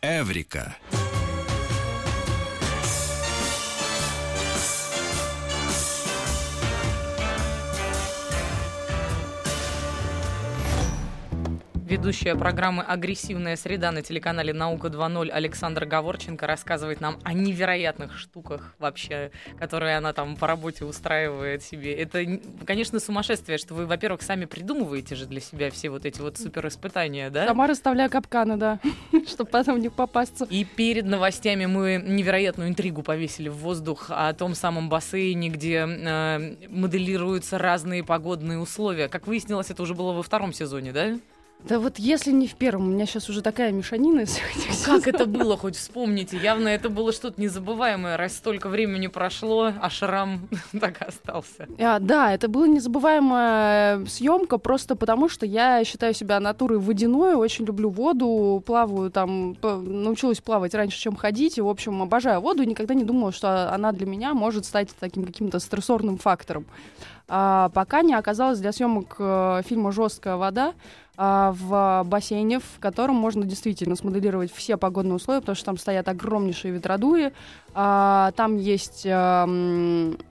Эврика. 0.01 0.75
Ведущая 11.85 12.35
программы 12.35 12.81
«Агрессивная 12.81 13.57
среда» 13.57 13.91
на 13.91 14.01
телеканале 14.01 14.53
«Наука 14.53 14.87
2.0» 14.87 15.29
Александра 15.29 15.85
Говорченко 15.85 16.47
рассказывает 16.47 17.01
нам 17.01 17.17
о 17.23 17.33
невероятных 17.33 18.17
штуках 18.17 18.73
вообще, 18.79 19.31
которые 19.59 19.97
она 19.97 20.13
там 20.13 20.37
по 20.37 20.47
работе 20.47 20.85
устраивает 20.85 21.61
себе. 21.61 21.93
Это, 21.93 22.25
конечно, 22.65 23.01
сумасшествие, 23.01 23.57
что 23.57 23.73
вы, 23.73 23.85
во-первых, 23.85 24.21
сами 24.21 24.45
придумываете 24.45 25.15
же 25.15 25.25
для 25.25 25.41
себя 25.41 25.69
все 25.71 25.89
вот 25.89 26.05
эти 26.05 26.21
вот 26.21 26.37
супер 26.37 26.65
испытания, 26.67 27.29
да? 27.29 27.47
Сама 27.47 27.67
расставляю 27.67 28.09
капканы, 28.09 28.55
да, 28.55 28.79
чтобы 29.27 29.49
потом 29.49 29.81
не 29.81 29.89
попасться. 29.89 30.47
И 30.49 30.63
перед 30.63 31.05
новостями 31.05 31.65
мы 31.65 32.01
невероятную 32.01 32.69
интригу 32.69 33.03
повесили 33.03 33.49
в 33.49 33.57
воздух 33.57 34.05
о 34.07 34.31
том 34.33 34.55
самом 34.55 34.87
бассейне, 34.87 35.49
где 35.49 35.85
э, 35.85 36.55
моделируются 36.69 37.57
разные 37.57 38.05
погодные 38.05 38.57
условия. 38.57 39.09
Как 39.09 39.27
выяснилось, 39.27 39.69
это 39.69 39.83
уже 39.83 39.93
было 39.95 40.13
во 40.13 40.23
втором 40.23 40.53
сезоне, 40.53 40.93
да? 40.93 41.17
Да 41.67 41.79
вот 41.79 41.97
если 41.97 42.31
не 42.31 42.47
в 42.47 42.55
первом, 42.55 42.87
у 42.87 42.91
меня 42.91 43.05
сейчас 43.05 43.29
уже 43.29 43.41
такая 43.41 43.71
мешанина 43.71 44.21
из 44.21 44.37
этих 44.37 44.85
Как 44.85 45.07
это 45.07 45.25
было, 45.25 45.55
хоть 45.55 45.77
вспомните. 45.77 46.37
Явно 46.37 46.67
это 46.67 46.89
было 46.89 47.13
что-то 47.13 47.39
незабываемое, 47.39 48.17
раз 48.17 48.33
столько 48.33 48.67
времени 48.67 49.07
прошло, 49.07 49.71
а 49.79 49.89
шрам 49.89 50.49
так 50.79 51.01
и 51.01 51.05
остался. 51.05 51.67
А, 51.79 51.99
да, 51.99 52.33
это 52.33 52.49
была 52.49 52.67
незабываемая 52.67 54.05
съемка 54.05 54.57
просто 54.57 54.95
потому, 54.95 55.29
что 55.29 55.45
я 55.45 55.83
считаю 55.85 56.13
себя 56.13 56.39
натурой 56.41 56.79
водяной, 56.79 57.35
очень 57.35 57.65
люблю 57.65 57.89
воду, 57.89 58.61
плаваю 58.65 59.09
там, 59.09 59.55
научилась 59.61 60.41
плавать 60.41 60.73
раньше, 60.73 60.99
чем 60.99 61.15
ходить, 61.15 61.57
и, 61.57 61.61
в 61.61 61.69
общем, 61.69 62.01
обожаю 62.01 62.41
воду, 62.41 62.63
и 62.63 62.65
никогда 62.65 62.93
не 62.93 63.05
думала, 63.05 63.31
что 63.31 63.73
она 63.73 63.93
для 63.93 64.05
меня 64.05 64.33
может 64.33 64.65
стать 64.65 64.89
таким 64.99 65.25
каким-то 65.25 65.59
стрессорным 65.59 66.17
фактором. 66.17 66.65
А, 67.27 67.69
пока 67.69 68.01
не 68.01 68.13
оказалась 68.13 68.59
для 68.59 68.71
съемок 68.71 69.15
э, 69.17 69.61
фильма 69.65 69.91
«Жесткая 69.91 70.35
вода», 70.35 70.73
а, 71.15 71.53
в 71.55 72.03
бассейне, 72.09 72.59
в 72.59 72.79
котором 72.79 73.15
можно 73.15 73.45
действительно 73.45 73.95
смоделировать 73.95 74.51
все 74.51 74.77
погодные 74.77 75.13
условия, 75.13 75.41
потому 75.41 75.55
что 75.55 75.65
там 75.65 75.77
стоят 75.77 76.07
огромнейшие 76.07 76.73
ветродуи, 76.73 77.31
а, 77.75 78.31
там 78.35 78.57
есть 78.57 79.05
а, 79.07 79.45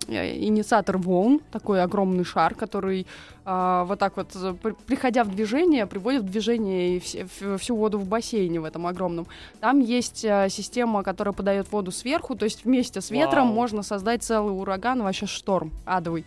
инициатор 0.09 0.99
волн, 0.99 1.41
такой 1.53 1.83
огромный 1.83 2.25
шар, 2.25 2.55
который 2.57 3.07
а, 3.45 3.85
вот 3.85 3.99
так 4.01 4.17
вот, 4.17 4.29
при- 4.61 4.73
приходя 4.87 5.23
в 5.25 5.31
движение, 5.35 5.87
приводит 5.87 6.23
в 6.23 6.31
движение 6.31 6.97
и 6.97 7.01
все- 7.01 7.27
всю 7.59 7.77
воду 7.77 7.99
в 7.99 8.09
бассейне 8.09 8.61
в 8.61 8.65
этом 8.65 8.87
огромном. 8.87 9.27
Там 9.61 9.79
есть 9.81 10.25
а, 10.25 10.49
система, 10.49 11.05
которая 11.05 11.33
подает 11.33 11.71
воду 11.71 11.93
сверху, 11.93 12.35
то 12.35 12.45
есть 12.45 12.65
вместе 12.65 13.01
с 13.01 13.11
ветром 13.11 13.47
Вау. 13.47 13.55
можно 13.55 13.83
создать 13.85 14.25
целый 14.25 14.51
ураган, 14.51 15.01
вообще 15.03 15.27
шторм 15.27 15.71
адовый. 15.87 16.25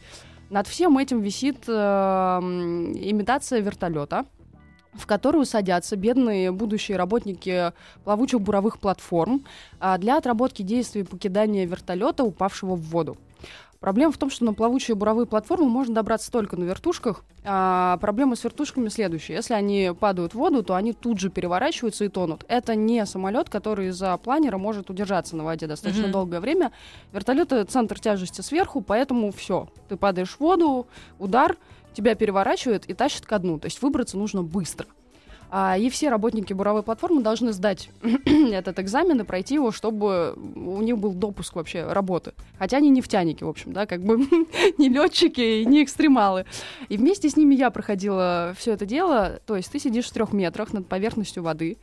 Над 0.50 0.68
всем 0.68 0.98
этим 0.98 1.22
висит 1.22 1.64
э, 1.68 1.72
имитация 1.72 3.62
вертолета, 3.62 4.26
в 4.94 5.08
которую 5.08 5.46
садятся 5.46 5.96
бедные 5.96 6.52
будущие 6.52 6.98
работники 6.98 7.74
плавучих 8.04 8.42
буровых 8.42 8.80
платформ 8.80 9.46
а, 9.80 9.98
для 9.98 10.18
отработки 10.18 10.62
действий 10.62 11.04
покидания 11.04 11.66
вертолета, 11.66 12.24
упавшего 12.24 12.76
в 12.76 12.82
воду. 12.82 13.18
Проблема 13.86 14.12
в 14.12 14.18
том, 14.18 14.32
что 14.32 14.44
на 14.46 14.56
плавучие 14.56 14.96
буровые 14.96 15.28
платформы 15.28 15.70
можно 15.70 15.94
добраться 15.94 16.32
только 16.32 16.58
на 16.58 16.64
вертушках. 16.64 17.24
А 17.44 17.98
проблема 17.98 18.36
с 18.36 18.44
вертушками 18.44 18.90
следующая. 18.90 19.36
Если 19.36 19.54
они 19.54 19.92
падают 20.00 20.34
в 20.34 20.38
воду, 20.40 20.64
то 20.64 20.74
они 20.74 20.92
тут 20.92 21.20
же 21.20 21.30
переворачиваются 21.30 22.04
и 22.04 22.10
тонут. 22.10 22.46
Это 22.48 22.74
не 22.74 23.06
самолет, 23.06 23.52
который 23.52 23.90
из-за 23.90 24.18
планера 24.18 24.58
может 24.58 24.90
удержаться 24.90 25.36
на 25.36 25.44
воде 25.44 25.68
достаточно 25.68 26.06
Мгм. 26.06 26.14
долгое 26.14 26.40
время. 26.40 26.72
Вертолет 27.14 27.54
центр 27.70 28.00
тяжести 28.00 28.42
сверху, 28.42 28.82
поэтому 28.82 29.32
все. 29.32 29.70
Ты 29.88 29.98
падаешь 29.98 30.32
в 30.32 30.40
воду, 30.40 30.88
удар, 31.20 31.56
тебя 31.94 32.16
переворачивает 32.16 32.88
и 32.88 32.96
тащит 32.96 33.28
ко 33.28 33.38
дну. 33.38 33.60
То 33.60 33.66
есть 33.66 33.84
выбраться 33.84 34.18
нужно 34.18 34.42
быстро. 34.42 34.88
А, 35.50 35.78
и 35.78 35.90
все 35.90 36.10
работники 36.10 36.54
буровой 36.54 36.84
платформы 36.84 37.22
должны 37.22 37.54
сдать 37.54 37.90
этот 38.26 38.80
экзамен 38.80 39.22
и 39.22 39.24
пройти 39.24 39.56
его, 39.56 39.72
чтобы 39.72 40.34
у 40.36 40.82
них 40.82 40.98
был 40.98 41.14
допуск 41.14 41.56
вообще 41.56 41.86
работы. 41.86 42.34
Хотя 42.58 42.78
они 42.78 42.90
нефтяники, 42.90 43.44
в 43.44 43.50
общем, 43.50 43.74
да, 43.74 43.86
как 43.86 44.02
бы 44.02 44.18
не 44.78 44.90
летчики 44.90 45.62
и 45.62 45.66
не 45.66 45.84
экстремалы. 45.84 46.46
И 46.90 46.98
вместе 46.98 47.30
с 47.30 47.38
ними 47.38 47.56
я 47.56 47.70
проходила 47.70 48.54
все 48.58 48.74
это 48.74 48.86
дело. 48.86 49.40
То 49.46 49.56
есть 49.56 49.72
ты 49.72 49.80
сидишь 49.80 50.06
в 50.06 50.14
трех 50.14 50.34
метрах 50.34 50.74
над 50.74 50.88
поверхностью 50.88 51.44
воды, 51.44 51.78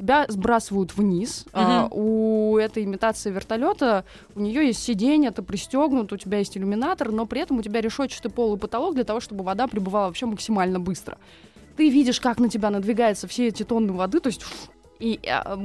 тебя 0.00 0.24
сбрасывают 0.28 0.96
вниз. 0.96 1.44
А, 1.52 1.88
у 1.90 2.56
этой 2.56 2.84
имитации 2.84 3.30
вертолета 3.30 4.04
у 4.34 4.40
нее 4.40 4.66
есть 4.66 4.82
сиденье, 4.82 5.30
ты 5.30 5.42
пристегнут, 5.42 6.12
у 6.12 6.16
тебя 6.16 6.38
есть 6.38 6.56
иллюминатор, 6.56 7.12
но 7.12 7.26
при 7.26 7.42
этом 7.42 7.58
у 7.58 7.62
тебя 7.62 7.80
решетчатый 7.80 8.30
пол 8.30 8.56
и 8.56 8.58
потолок 8.58 8.94
для 8.94 9.04
того, 9.04 9.20
чтобы 9.20 9.44
вода 9.44 9.66
прибывала 9.66 10.06
вообще 10.06 10.26
максимально 10.26 10.80
быстро. 10.80 11.18
Ты 11.76 11.88
видишь, 11.90 12.20
как 12.20 12.38
на 12.38 12.48
тебя 12.48 12.70
надвигаются 12.70 13.26
все 13.26 13.48
эти 13.48 13.62
тонны 13.62 13.92
воды, 13.92 14.20
то 14.20 14.28
есть 14.28 14.42
и 15.00 15.18
а, 15.26 15.58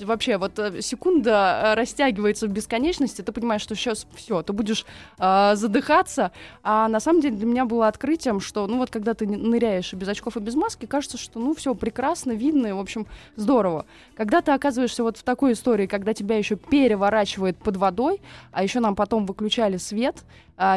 вообще 0.00 0.38
вот 0.38 0.58
э, 0.58 0.80
секунда 0.80 1.60
э, 1.62 1.74
растягивается 1.74 2.46
в 2.46 2.50
бесконечности, 2.50 3.20
ты 3.20 3.30
понимаешь, 3.30 3.60
что 3.60 3.74
сейчас 3.74 4.06
все, 4.14 4.42
ты 4.42 4.54
будешь 4.54 4.86
а, 5.18 5.54
задыхаться, 5.54 6.32
а 6.62 6.88
на 6.88 6.98
самом 6.98 7.20
деле 7.20 7.36
для 7.36 7.46
меня 7.46 7.66
было 7.66 7.88
открытием, 7.88 8.40
что 8.40 8.66
ну 8.66 8.78
вот 8.78 8.90
когда 8.90 9.12
ты 9.12 9.26
ныряешь 9.26 9.92
без 9.92 10.08
очков 10.08 10.38
и 10.38 10.40
без 10.40 10.54
маски, 10.54 10.86
кажется, 10.86 11.18
что 11.18 11.38
ну 11.38 11.54
все 11.54 11.74
прекрасно, 11.74 12.32
видно, 12.32 12.68
и 12.68 12.72
в 12.72 12.78
общем 12.78 13.06
здорово. 13.36 13.84
Когда 14.16 14.40
ты 14.40 14.52
оказываешься 14.52 15.02
вот 15.02 15.18
в 15.18 15.22
такой 15.22 15.52
истории, 15.52 15.86
когда 15.86 16.14
тебя 16.14 16.38
еще 16.38 16.56
переворачивает 16.56 17.58
под 17.58 17.76
водой, 17.76 18.22
а 18.50 18.62
еще 18.62 18.80
нам 18.80 18.96
потом 18.96 19.26
выключали 19.26 19.76
свет, 19.76 20.24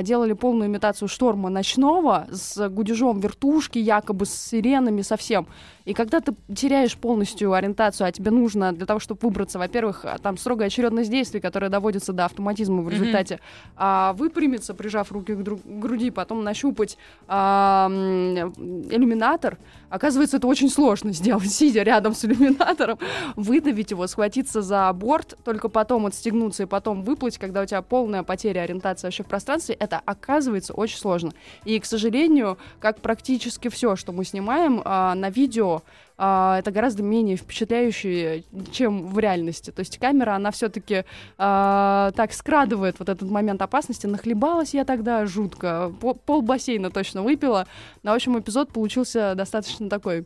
делали 0.04 0.34
полную 0.34 0.70
имитацию 0.70 1.08
шторма 1.08 1.50
ночного 1.50 2.28
с 2.32 2.70
гудежом 2.70 3.20
вертушки, 3.20 3.80
якобы 3.80 4.26
с 4.26 4.34
сиренами, 4.34 5.02
совсем. 5.02 5.48
И 5.86 5.94
когда 5.94 6.22
ты 6.22 6.34
теряешь 6.56 6.96
полностью 6.96 7.52
ориентацию, 7.52 8.08
а 8.08 8.12
тебе 8.12 8.32
нужно 8.32 8.72
для 8.72 8.86
того, 8.86 9.00
чтобы 9.00 9.20
выбраться, 9.22 9.60
во-первых, 9.60 10.06
а, 10.06 10.18
там 10.18 10.38
строгая 10.38 10.68
очередность 10.68 11.10
действий, 11.10 11.42
которая 11.42 11.70
доводится 11.70 12.14
до 12.14 12.26
автоматизма 12.26 12.82
в 12.82 12.90
результате, 12.90 13.40
а, 13.76 14.14
выпрямиться, 14.14 14.74
прижав 14.74 15.12
руки 15.12 15.36
к, 15.36 15.44
друг- 15.44 15.62
к 15.62 15.80
груди, 15.80 16.10
потом 16.12 16.44
нащупать 16.44 16.98
а, 17.28 17.90
иллюминатор. 17.90 19.58
Оказывается, 19.94 20.38
это 20.38 20.48
очень 20.48 20.72
сложно 20.72 21.14
сделать, 21.14 21.52
сидя 21.52 21.84
рядом 21.84 22.16
с 22.16 22.26
иллюминатором, 22.26 22.98
выдавить 23.36 23.92
его, 23.92 24.08
схватиться 24.08 24.64
за 24.64 24.92
борт, 24.92 25.38
только 25.44 25.70
потом 25.70 26.08
отстегнуться 26.08 26.64
и 26.64 26.66
потом 26.66 27.04
выплыть, 27.04 27.38
когда 27.38 27.62
у 27.62 27.66
тебя 27.68 27.84
полная 27.84 28.24
потеря 28.24 28.62
ориентации 28.62 29.06
вообще 29.06 29.22
в 29.22 29.28
пространстве, 29.28 29.76
это 29.76 30.02
оказывается 30.04 30.74
очень 30.74 30.98
сложно. 30.98 31.32
И, 31.64 31.80
к 31.80 31.86
сожалению, 31.86 32.58
как 32.80 33.02
практически 33.02 33.68
все, 33.68 33.96
что 33.96 34.12
мы 34.14 34.26
снимаем 34.26 34.82
а, 34.84 35.14
на 35.14 35.30
видео, 35.30 35.84
а, 36.18 36.60
это 36.60 36.72
гораздо 36.72 37.04
менее 37.04 37.38
впечатляюще, 37.38 38.44
чем 38.72 39.08
в 39.08 39.20
реальности. 39.20 39.72
То 39.72 39.80
есть 39.80 39.98
камера, 39.98 40.36
она 40.36 40.52
все-таки 40.52 41.06
так 41.38 42.34
скрадывает 42.34 43.00
вот 43.00 43.10
этот 43.10 43.30
момент 43.30 43.62
опасности. 43.62 44.08
Нахлебалась 44.08 44.74
я 44.74 44.86
тогда 44.86 45.26
жутко. 45.26 45.92
По- 46.00 46.14
Пол 46.14 46.42
бассейна 46.42 46.90
точно 46.92 47.22
выпила. 47.24 47.68
В 48.04 48.10
общем, 48.10 48.40
эпизод 48.40 48.72
получился 48.72 49.34
достаточно 49.36 49.90
такой 49.90 50.26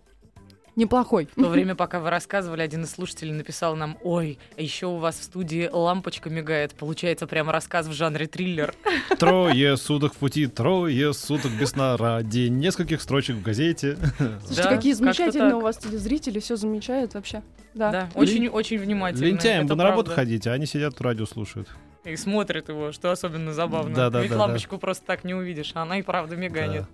неплохой. 0.77 1.27
В 1.35 1.41
то 1.41 1.49
время, 1.49 1.75
пока 1.75 1.99
вы 1.99 2.09
рассказывали, 2.09 2.61
один 2.61 2.83
из 2.83 2.91
слушателей 2.91 3.33
написал 3.33 3.75
нам, 3.75 3.97
ой, 4.03 4.39
а 4.55 4.61
еще 4.61 4.85
у 4.85 4.97
вас 4.97 5.19
в 5.19 5.23
студии 5.23 5.69
лампочка 5.71 6.29
мигает. 6.29 6.73
Получается 6.75 7.27
прям 7.27 7.49
рассказ 7.49 7.87
в 7.87 7.91
жанре 7.91 8.27
триллер. 8.27 8.73
Трое 9.19 9.75
суток 9.75 10.13
в 10.13 10.17
пути, 10.17 10.47
трое 10.47 11.13
суток 11.13 11.51
без 11.59 11.71
сна 11.71 11.97
ради 11.97 12.47
нескольких 12.47 13.01
строчек 13.01 13.37
в 13.37 13.41
газете. 13.41 13.97
Слушайте, 14.17 14.63
Да, 14.63 14.69
какие 14.75 14.93
замечательные 14.93 15.55
у 15.55 15.61
вас 15.61 15.77
телезрители, 15.77 16.39
все 16.39 16.55
замечают 16.55 17.15
вообще. 17.15 17.41
Да. 17.73 17.91
Да, 17.91 18.09
очень, 18.15 18.47
очень 18.47 18.77
внимательно. 18.77 19.25
Лентяем 19.25 19.65
это 19.65 19.73
бы 19.73 19.77
на 19.77 19.83
работу 19.83 20.11
ходить, 20.11 20.47
а 20.47 20.53
они 20.53 20.65
сидят, 20.65 20.99
радио 21.01 21.25
слушают. 21.25 21.67
И 22.05 22.15
смотрят 22.15 22.69
его, 22.69 22.91
что 22.91 23.11
особенно 23.11 23.53
забавно. 23.53 23.93
Да, 23.93 24.09
да, 24.09 24.21
Ведь 24.21 24.29
да, 24.29 24.37
да. 24.37 24.43
лампочку 24.43 24.77
просто 24.77 25.05
так 25.05 25.23
не 25.23 25.33
увидишь, 25.33 25.71
а 25.73 25.81
она 25.81 25.99
и 25.99 26.03
правда 26.03 26.35
миганет. 26.35 26.83
Да. 26.83 26.87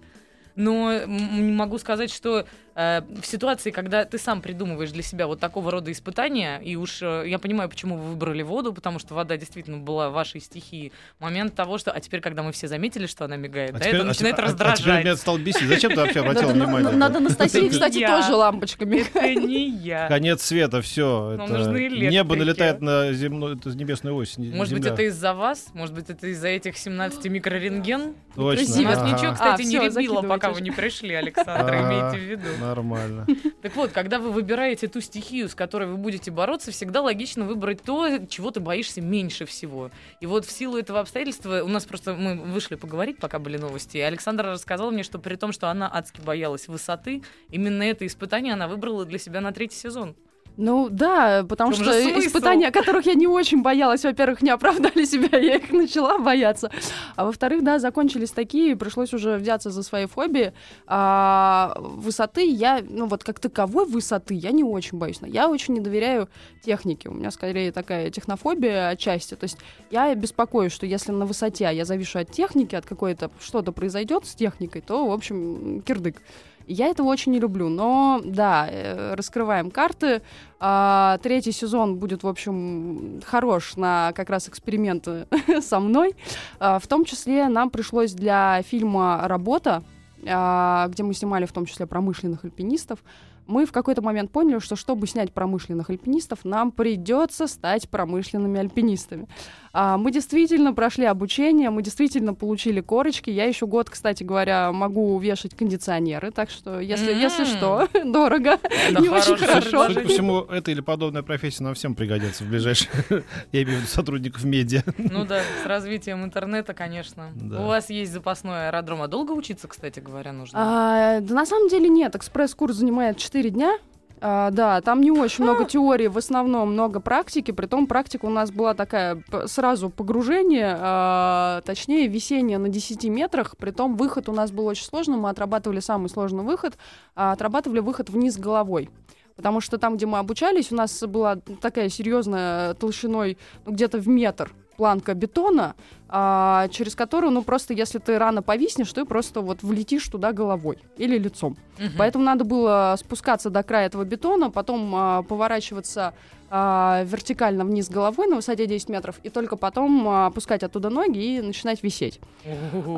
Но 0.55 1.01
могу 1.07 1.77
сказать, 1.79 2.11
что 2.11 2.45
э, 2.75 3.01
в 3.21 3.25
ситуации, 3.25 3.71
когда 3.71 4.05
ты 4.05 4.17
сам 4.17 4.41
придумываешь 4.41 4.91
для 4.91 5.03
себя 5.03 5.27
вот 5.27 5.39
такого 5.39 5.71
рода 5.71 5.91
испытания, 5.91 6.59
и 6.63 6.75
уж 6.75 7.01
э, 7.01 7.23
я 7.27 7.39
понимаю, 7.39 7.69
почему 7.69 7.97
вы 7.97 8.11
выбрали 8.11 8.41
воду, 8.41 8.73
потому 8.73 8.99
что 8.99 9.13
вода 9.15 9.37
действительно 9.37 9.77
была 9.77 10.09
вашей 10.09 10.41
стихией. 10.41 10.91
Момент 11.19 11.55
того, 11.55 11.77
что, 11.77 11.91
а 11.91 11.99
теперь, 11.99 12.21
когда 12.21 12.43
мы 12.43 12.51
все 12.51 12.67
заметили, 12.67 13.05
что 13.05 13.25
она 13.25 13.35
мигает, 13.37 13.71
А 13.71 13.73
да, 13.73 13.79
теперь- 13.79 13.95
это 13.95 14.03
а 14.03 14.07
начинает 14.07 14.35
теперь- 14.35 14.45
а- 14.45 14.49
А 14.49 14.51
теперь 14.53 14.67
раздражать. 14.69 15.03
меня 15.05 15.15
стал 15.15 15.37
бесить. 15.37 15.67
Зачем 15.67 15.91
ты 15.91 15.97
вообще 15.97 16.19
обратил 16.21 16.49
Надо, 16.49 16.53
внимание? 16.65 16.91
надо 16.91 17.17
Анастасии, 17.17 17.59
Это 17.65 17.69
кстати, 17.71 18.05
тоже 18.05 18.35
лампочками. 18.35 19.03
Это 19.13 19.33
не 19.35 19.69
я. 19.69 20.07
Конец 20.07 20.41
света, 20.43 20.81
все. 20.81 21.35
Небо 21.37 22.35
налетает 22.35 22.81
на 22.81 23.13
земную, 23.13 23.59
небесную 23.65 24.15
ось. 24.15 24.37
не- 24.37 24.49
Может 24.49 24.73
быть, 24.73 24.85
это 24.85 25.01
из-за 25.03 25.33
вас? 25.33 25.67
Может 25.73 25.95
быть, 25.95 26.09
это 26.09 26.27
из-за 26.27 26.47
этих 26.49 26.77
17 26.77 27.27
микрорентген? 27.29 28.15
Точно. 28.35 28.79
У 28.81 28.83
нас 28.83 29.01
ничего, 29.03 29.33
кстати, 29.33 29.61
А, 29.61 29.63
не 29.63 29.77
всё, 29.79 29.99
ребило, 29.99 30.21
пока 30.21 30.49
вы 30.51 30.61
не 30.61 30.71
пришли, 30.71 31.13
Александр, 31.13 31.73
Ага. 31.73 32.11
имейте 32.11 32.17
в 32.17 32.29
виду. 32.29 32.49
Нормально. 32.63 33.27
Так 33.61 33.75
вот, 33.77 33.91
когда 33.91 34.19
вы 34.19 34.31
выбираете 34.31 34.87
ту 34.87 34.99
стихию, 34.99 35.47
с 35.47 35.55
которой 35.55 35.87
вы 35.87 35.95
будете 35.95 36.31
бороться, 36.31 36.71
всегда 36.71 37.01
логично 37.01 37.45
выбрать 37.45 37.81
то, 37.81 38.19
чего 38.27 38.51
ты 38.51 38.59
боишься 38.59 38.99
меньше 38.99 39.45
всего. 39.45 39.89
И 40.19 40.25
вот 40.25 40.45
в 40.45 40.51
силу 40.51 40.77
этого 40.77 40.99
обстоятельства, 40.99 41.63
у 41.63 41.69
нас 41.69 41.85
просто 41.85 42.13
мы 42.13 42.35
вышли 42.35 42.75
поговорить, 42.75 43.19
пока 43.19 43.39
были 43.39 43.57
новости, 43.57 43.97
и 43.97 44.01
Александра 44.01 44.51
рассказала 44.51 44.91
мне, 44.91 45.03
что 45.03 45.17
при 45.19 45.35
том, 45.35 45.53
что 45.53 45.69
она 45.69 45.89
адски 45.93 46.19
боялась 46.19 46.67
высоты, 46.67 47.23
именно 47.49 47.83
это 47.83 48.05
испытание 48.05 48.53
она 48.53 48.67
выбрала 48.67 49.05
для 49.05 49.17
себя 49.17 49.39
на 49.39 49.53
третий 49.53 49.77
сезон. 49.77 50.15
Ну 50.57 50.87
да, 50.89 51.45
потому 51.47 51.73
чем 51.73 51.83
что 51.83 52.19
испытания, 52.19 52.71
которых 52.71 53.05
я 53.07 53.15
не 53.15 53.27
очень 53.27 53.63
боялась, 53.63 54.03
во-первых, 54.03 54.41
не 54.41 54.51
оправдали 54.51 55.03
себя, 55.05 55.37
я 55.39 55.55
их 55.55 55.71
начала 55.71 56.19
бояться. 56.19 56.69
А 57.15 57.25
во-вторых, 57.25 57.63
да, 57.63 57.79
закончились 57.79 58.31
такие, 58.31 58.75
пришлось 58.75 59.13
уже 59.13 59.37
взяться 59.37 59.71
за 59.71 59.81
свои 59.81 60.05
фобии. 60.05 60.53
А, 60.85 61.75
высоты 61.79 62.47
я, 62.47 62.81
ну 62.87 63.07
вот 63.07 63.23
как 63.23 63.39
таковой 63.39 63.85
высоты 63.85 64.35
я 64.35 64.51
не 64.51 64.63
очень 64.63 64.97
боюсь. 64.97 65.21
Но 65.21 65.27
Я 65.27 65.49
очень 65.49 65.73
не 65.73 65.79
доверяю 65.79 66.29
технике. 66.63 67.09
У 67.09 67.13
меня 67.13 67.31
скорее 67.31 67.71
такая 67.71 68.09
технофобия 68.09 68.89
отчасти. 68.89 69.35
То 69.35 69.45
есть 69.45 69.57
я 69.91 70.13
беспокоюсь, 70.15 70.71
что 70.71 70.85
если 70.85 71.11
на 71.11 71.25
высоте 71.25 71.69
я 71.71 71.85
завишу 71.85 72.19
от 72.19 72.31
техники, 72.31 72.75
от 72.75 72.85
какой-то 72.85 73.31
что-то 73.39 73.71
произойдет 73.71 74.25
с 74.25 74.35
техникой, 74.35 74.81
то, 74.81 75.07
в 75.07 75.11
общем, 75.11 75.81
кирдык. 75.81 76.21
Я 76.67 76.87
этого 76.87 77.07
очень 77.07 77.31
не 77.31 77.39
люблю, 77.39 77.69
но 77.69 78.21
да, 78.23 78.67
э, 78.69 79.13
раскрываем 79.15 79.71
карты. 79.71 80.21
А, 80.59 81.17
третий 81.21 81.51
сезон 81.51 81.97
будет, 81.97 82.23
в 82.23 82.27
общем, 82.27 83.21
хорош 83.25 83.75
на 83.75 84.11
как 84.13 84.29
раз 84.29 84.47
эксперименты 84.47 85.27
со 85.61 85.79
мной. 85.79 86.15
А, 86.59 86.79
в 86.79 86.87
том 86.87 87.05
числе 87.05 87.47
нам 87.49 87.69
пришлось 87.69 88.13
для 88.13 88.61
фильма 88.63 89.21
«Работа», 89.25 89.83
где 90.23 91.03
мы 91.03 91.13
снимали 91.13 91.45
в 91.45 91.51
том 91.51 91.65
числе 91.65 91.85
промышленных 91.85 92.45
альпинистов, 92.45 92.99
мы 93.47 93.65
в 93.65 93.71
какой-то 93.71 94.01
момент 94.01 94.31
поняли, 94.31 94.59
что 94.59 94.75
чтобы 94.75 95.07
снять 95.07 95.33
промышленных 95.33 95.89
альпинистов, 95.89 96.45
нам 96.45 96.71
придется 96.71 97.47
стать 97.47 97.89
промышленными 97.89 98.59
альпинистами. 98.59 99.27
А, 99.75 99.97
мы 99.97 100.11
действительно 100.11 100.73
прошли 100.73 101.05
обучение, 101.05 101.69
мы 101.69 101.81
действительно 101.81 102.35
получили 102.35 102.79
корочки. 102.79 103.31
Я 103.31 103.45
еще 103.45 103.65
год, 103.65 103.89
кстати 103.89 104.23
говоря, 104.23 104.71
могу 104.71 105.17
вешать 105.19 105.55
кондиционеры, 105.55 106.31
так 106.31 106.51
что 106.51 106.79
если, 106.79 107.13
mm-hmm. 107.13 107.21
если 107.21 107.45
что, 107.45 107.87
дорого, 108.05 108.59
Это 108.63 109.01
не 109.01 109.09
очень 109.09 109.35
хорошо. 109.35 109.87
Судя 109.87 110.01
по 110.01 110.07
всему, 110.07 110.39
это 110.41 110.69
или 110.69 110.81
подобная 110.81 111.23
профессия 111.23 111.63
нам 111.63 111.73
всем 111.73 111.95
пригодится 111.95 112.43
в 112.43 112.49
ближайшее. 112.49 112.91
Я 113.51 113.63
имею 113.63 113.79
в 113.79 113.81
виду 113.81 113.87
сотрудников 113.87 114.43
медиа. 114.43 114.83
Ну 114.97 115.25
да, 115.25 115.41
с 115.63 115.65
развитием 115.65 116.23
интернета, 116.23 116.73
конечно. 116.73 117.31
Да. 117.35 117.63
У 117.63 117.67
вас 117.67 117.89
есть 117.89 118.11
запасной 118.11 118.67
аэродром. 118.67 119.01
А 119.01 119.07
долго 119.07 119.31
учиться, 119.31 119.67
кстати 119.67 119.99
говоря, 119.99 120.12
нужно? 120.31 120.59
А, 120.59 121.19
да 121.21 121.33
на 121.33 121.45
самом 121.45 121.69
деле 121.69 121.89
нет. 121.89 122.15
Экспресс-курс 122.15 122.75
занимает 122.75 123.17
4 123.17 123.49
дня. 123.49 123.77
А, 124.25 124.51
да, 124.51 124.79
там 124.79 125.01
не 125.01 125.11
очень 125.11 125.43
много 125.43 125.65
теории, 125.65 126.07
в 126.07 126.17
основном 126.17 126.71
много 126.71 127.01
практики. 127.01 127.51
Притом 127.51 127.87
практика 127.87 128.25
у 128.25 128.29
нас 128.29 128.51
была 128.51 128.73
такая 128.73 129.21
сразу 129.47 129.89
погружение, 129.89 130.77
а, 130.79 131.61
точнее 131.65 132.07
висение 132.07 132.57
на 132.57 132.69
10 132.69 133.09
метрах. 133.09 133.57
Притом 133.57 133.97
выход 133.97 134.29
у 134.29 134.31
нас 134.31 134.49
был 134.51 134.65
очень 134.65 134.85
сложный. 134.85 135.17
Мы 135.17 135.29
отрабатывали 135.29 135.81
самый 135.81 136.07
сложный 136.07 136.45
выход, 136.45 136.77
а, 137.15 137.33
отрабатывали 137.33 137.79
выход 137.79 138.09
вниз 138.09 138.37
головой. 138.37 138.89
Потому 139.35 139.59
что 139.59 139.77
там, 139.77 139.97
где 139.97 140.05
мы 140.05 140.19
обучались, 140.19 140.71
у 140.71 140.75
нас 140.75 141.01
была 141.01 141.35
такая 141.59 141.89
серьезная 141.89 142.75
толщиной 142.75 143.37
ну, 143.65 143.73
где-то 143.73 143.97
в 143.97 144.07
метр 144.07 144.53
планка 144.77 145.13
бетона, 145.13 145.75
а, 146.15 146.67
через 146.67 146.93
которую, 146.93 147.31
ну, 147.31 147.41
просто 147.41 147.73
если 147.73 147.97
ты 147.97 148.19
рано 148.19 148.43
повиснешь, 148.43 148.93
ты 148.93 149.03
просто 149.03 149.41
вот 149.41 149.63
влетишь 149.63 150.07
туда 150.07 150.31
головой 150.31 150.77
или 150.95 151.17
лицом. 151.17 151.57
Мгм. 151.79 151.93
Поэтому 151.97 152.23
надо 152.23 152.43
было 152.43 152.95
спускаться 152.99 153.49
до 153.49 153.63
края 153.63 153.87
этого 153.87 154.03
бетона, 154.03 154.51
потом 154.51 154.93
а, 154.93 155.23
поворачиваться 155.23 156.13
а, 156.55 157.01
вертикально 157.05 157.65
вниз 157.65 157.89
головой 157.89 158.27
на 158.27 158.35
высоте 158.35 158.67
10 158.67 158.87
метров, 158.89 159.19
и 159.23 159.29
только 159.29 159.55
потом 159.55 160.07
а, 160.07 160.27
опускать 160.27 160.61
оттуда 160.61 160.91
ноги 160.91 161.17
и 161.17 161.41
начинать 161.41 161.81
висеть. 161.81 162.19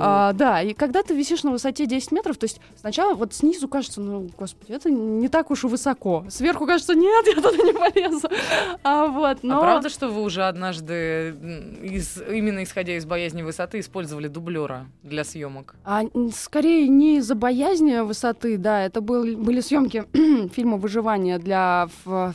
А, 0.01 0.33
да, 0.33 0.61
и 0.61 0.73
когда 0.73 1.03
ты 1.03 1.15
висишь 1.15 1.43
на 1.43 1.51
высоте 1.51 1.85
10 1.85 2.11
метров, 2.11 2.35
то 2.35 2.43
есть 2.43 2.59
сначала 2.75 3.13
вот 3.13 3.33
снизу 3.33 3.69
кажется, 3.69 4.01
ну, 4.01 4.29
господи, 4.37 4.73
это 4.73 4.89
не 4.89 5.29
так 5.29 5.51
уж 5.51 5.63
и 5.63 5.67
высоко. 5.67 6.25
Сверху 6.29 6.67
кажется, 6.67 6.95
нет, 6.95 7.27
я 7.27 7.35
туда 7.35 7.51
не 7.51 7.71
полезу. 7.71 8.27
А, 8.83 9.07
вот, 9.07 9.37
но... 9.41 9.59
А 9.59 9.61
правда, 9.61 9.87
что 9.87 10.09
вы 10.09 10.23
уже 10.23 10.43
однажды, 10.43 11.29
из, 11.81 12.21
именно 12.29 12.61
исходя 12.61 12.97
из 12.97 13.04
боязни 13.05 13.41
высоты, 13.43 13.79
использовали 13.79 14.27
дублера 14.27 14.87
для 15.03 15.23
съемок? 15.23 15.75
А, 15.85 16.03
скорее 16.33 16.87
не 16.87 17.17
из-за 17.17 17.35
боязни 17.35 17.99
высоты, 18.01 18.57
да, 18.57 18.83
это 18.83 19.01
был- 19.01 19.37
были 19.37 19.61
съемки 19.61 20.03
фильма 20.53 20.77
«Выживание» 20.77 21.37
для 21.39 21.87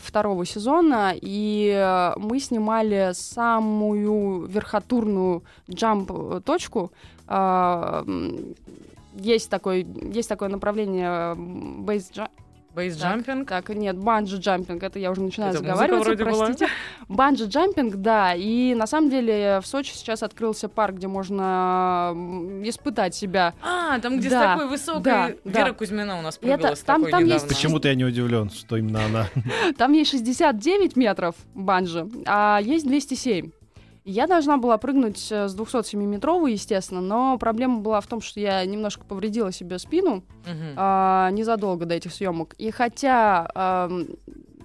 второго 0.02 0.44
сезона, 0.46 1.12
и 1.14 1.72
э, 1.76 2.12
мы 2.18 2.40
снимали 2.40 3.10
самую 3.14 4.46
верхотурную 4.46 5.42
джамп-точку. 5.70 6.92
А, 7.26 8.02
м, 8.06 8.54
Есть, 9.16 9.50
такой, 9.50 9.84
есть 10.14 10.28
такое 10.28 10.48
направление 10.48 11.34
бейс 11.36 12.10
Бейсджампинг? 12.80 13.48
Так, 13.48 13.68
нет, 13.70 13.96
банджи-джампинг, 13.96 14.82
это 14.82 14.98
я 14.98 15.10
уже 15.10 15.22
начинаю 15.22 15.50
Это 15.52 15.62
заговариваться, 15.62 16.16
простите. 16.16 16.68
Банджи-джампинг, 17.08 17.96
да, 17.96 18.34
и 18.34 18.74
на 18.74 18.86
самом 18.86 19.10
деле 19.10 19.60
в 19.62 19.66
Сочи 19.66 19.92
сейчас 19.92 20.22
открылся 20.22 20.68
парк, 20.68 20.96
где 20.96 21.08
можно 21.08 22.12
испытать 22.64 23.14
себя. 23.14 23.54
А, 23.62 23.98
там, 23.98 24.18
где 24.18 24.30
Да, 24.30 24.40
с 24.40 24.46
такой 24.58 24.68
высокой... 24.68 25.02
да, 25.02 25.26
Вера 25.44 25.66
да. 25.66 25.72
Кузьмина 25.72 26.18
у 26.18 26.22
нас 26.22 26.36
это- 26.36 26.46
прыгала 26.56 26.74
с 26.74 26.80
там- 26.80 26.96
такой 27.04 27.10
там 27.10 27.24
есть-. 27.24 27.48
Почему-то 27.48 27.88
я 27.88 27.94
не 27.94 28.04
удивлен, 28.04 28.50
что 28.50 28.76
именно 28.76 29.04
она. 29.04 29.26
Там 29.76 29.92
есть 29.92 30.10
69 30.10 30.96
метров 30.96 31.34
банджи, 31.54 32.08
а 32.26 32.60
есть 32.62 32.86
207. 32.86 33.50
Я 34.04 34.26
должна 34.26 34.56
была 34.56 34.78
прыгнуть 34.78 35.30
э, 35.30 35.48
с 35.48 35.54
207-метровой, 35.56 36.52
естественно, 36.52 37.00
но 37.00 37.36
проблема 37.38 37.80
была 37.80 38.00
в 38.00 38.06
том, 38.06 38.20
что 38.20 38.40
я 38.40 38.64
немножко 38.64 39.04
повредила 39.04 39.52
себе 39.52 39.78
спину 39.78 40.22
Мгм. 40.46 40.74
а, 40.76 41.30
незадолго 41.30 41.84
до 41.84 41.94
этих 41.94 42.12
съемок. 42.12 42.54
И 42.58 42.70
хотя 42.70 43.48
ам, 43.54 44.06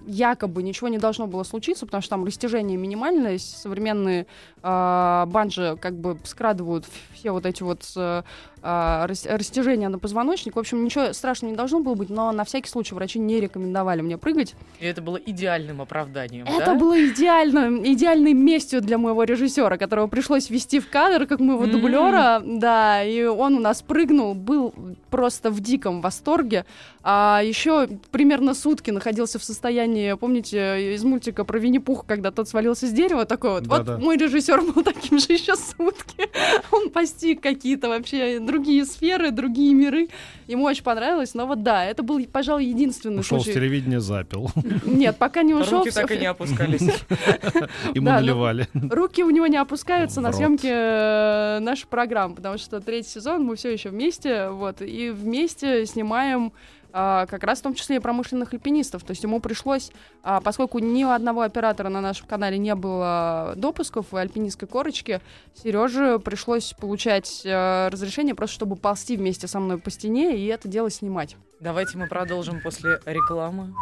якобы 0.06 0.62
ничего 0.62 0.88
не 0.88 0.98
должно 0.98 1.26
было 1.26 1.42
случиться, 1.42 1.84
потому 1.84 2.00
что 2.00 2.10
там 2.10 2.24
растяжение 2.24 2.78
минимальное, 2.78 3.38
современные 3.38 4.26
а, 4.62 5.26
банджи 5.26 5.76
как 5.80 5.98
бы 5.98 6.18
скрадывают 6.24 6.86
все 7.12 7.30
вот 7.32 7.44
эти 7.44 7.62
вот 7.62 7.82
э, 7.96 8.22
а, 8.68 9.06
рас- 9.06 9.26
растяжения 9.26 9.88
на 9.88 9.98
позвоночник. 10.00 10.56
В 10.56 10.58
общем, 10.58 10.84
ничего 10.84 11.12
страшного 11.12 11.52
не 11.52 11.56
должно 11.56 11.78
было 11.78 11.94
быть, 11.94 12.10
но 12.10 12.32
на 12.32 12.44
всякий 12.44 12.68
случай 12.68 12.94
врачи 12.96 13.20
не 13.20 13.38
рекомендовали 13.40 14.00
мне 14.00 14.18
прыгать. 14.18 14.54
И 14.80 14.86
это 14.86 15.00
было 15.02 15.16
идеальным 15.16 15.80
оправданием, 15.80 16.46
Это 16.48 16.66
да? 16.66 16.74
было 16.74 16.98
идеально, 17.08 17.78
идеальной 17.84 18.32
местью 18.32 18.80
для 18.80 18.98
моего 18.98 19.22
режиссера, 19.22 19.76
которого 19.76 20.08
пришлось 20.08 20.50
ввести 20.50 20.80
в 20.80 20.88
кадр, 20.90 21.26
как 21.26 21.38
моего 21.38 21.62
М. 21.64 21.70
дублера, 21.70 22.42
да, 22.44 23.04
и 23.04 23.22
он 23.24 23.54
у 23.54 23.60
нас 23.60 23.82
прыгнул, 23.82 24.34
был 24.34 24.74
просто 25.10 25.50
в 25.50 25.60
диком 25.60 26.00
восторге, 26.00 26.66
а 27.04 27.40
еще 27.44 27.86
примерно 28.10 28.52
сутки 28.54 28.90
находился 28.90 29.38
в 29.38 29.44
состоянии, 29.44 30.12
помните, 30.14 30.94
из 30.94 31.04
мультика 31.04 31.44
про 31.44 31.58
Винни-Пуха, 31.60 32.04
когда 32.06 32.32
тот 32.32 32.48
свалился 32.48 32.88
с 32.88 32.90
дерева, 32.90 33.24
такой 33.26 33.50
вот, 33.50 33.62
Да-да. 33.62 33.92
вот 33.94 34.02
мой 34.02 34.16
режиссер 34.16 34.60
был 34.62 34.82
таким 34.84 35.18
же 35.20 35.26
еще 35.34 35.54
сутки, 35.54 36.28
он 36.72 36.90
постиг 36.90 37.40
какие-то 37.40 37.88
вообще 37.88 38.40
другие 38.40 38.55
сферы, 38.84 39.30
другие 39.30 39.74
миры, 39.74 40.08
ему 40.46 40.64
очень 40.64 40.82
понравилось, 40.82 41.34
но 41.34 41.46
вот 41.46 41.62
да, 41.62 41.84
это 41.84 42.02
был, 42.02 42.24
пожалуй, 42.26 42.66
единственный 42.66 43.20
Ушел 43.20 43.40
с 43.40 43.44
случай. 43.44 43.58
телевидения, 43.58 44.00
запил. 44.00 44.50
Нет, 44.84 45.16
пока 45.16 45.42
не 45.42 45.54
ушел. 45.54 45.78
Руки 45.78 45.90
так 45.90 46.10
и 46.10 46.18
не 46.18 46.26
опускались. 46.26 46.80
Ему 47.94 48.06
ну, 48.06 48.12
наливали. 48.12 48.68
Руки 48.74 49.22
у 49.22 49.30
него 49.30 49.46
не 49.46 49.56
опускаются 49.56 50.20
на 50.20 50.32
съемке 50.32 50.70
э, 50.70 51.58
нашей 51.60 51.86
программы, 51.86 52.34
потому 52.36 52.58
что 52.58 52.80
третий 52.80 53.10
сезон 53.10 53.44
мы 53.44 53.56
все 53.56 53.72
еще 53.72 53.90
вместе, 53.90 54.48
вот, 54.50 54.82
и 54.82 55.10
вместе 55.10 55.86
снимаем 55.86 56.52
как 56.96 57.44
раз 57.44 57.58
в 57.58 57.62
том 57.62 57.74
числе 57.74 57.96
и 57.96 57.98
промышленных 57.98 58.54
альпинистов. 58.54 59.04
То 59.04 59.10
есть 59.10 59.22
ему 59.22 59.40
пришлось, 59.40 59.90
а, 60.22 60.40
поскольку 60.40 60.78
ни 60.78 61.04
у 61.04 61.10
одного 61.10 61.42
оператора 61.42 61.90
на 61.90 62.00
нашем 62.00 62.26
канале 62.26 62.56
не 62.56 62.74
было 62.74 63.52
допусков 63.56 64.14
и 64.14 64.16
альпинистской 64.16 64.66
корочки, 64.66 65.20
Сереже 65.54 66.18
пришлось 66.18 66.72
получать 66.72 67.42
э, 67.44 67.88
разрешение 67.88 68.34
просто, 68.34 68.54
чтобы 68.54 68.76
ползти 68.76 69.16
вместе 69.16 69.46
со 69.46 69.60
мной 69.60 69.78
по 69.78 69.90
стене 69.90 70.38
и 70.38 70.46
это 70.46 70.68
дело 70.68 70.90
снимать. 70.90 71.36
Давайте 71.60 71.98
мы 71.98 72.06
продолжим 72.06 72.60
после 72.62 73.00
рекламы. 73.04 73.74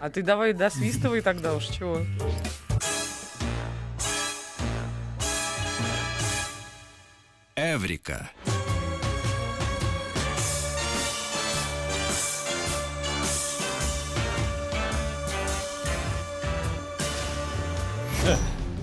А 0.00 0.08
ты 0.08 0.22
давай 0.22 0.52
досвистывай 0.52 1.20
тогда 1.20 1.54
уж, 1.54 1.66
чего? 1.66 1.98
Эврика. 7.56 8.30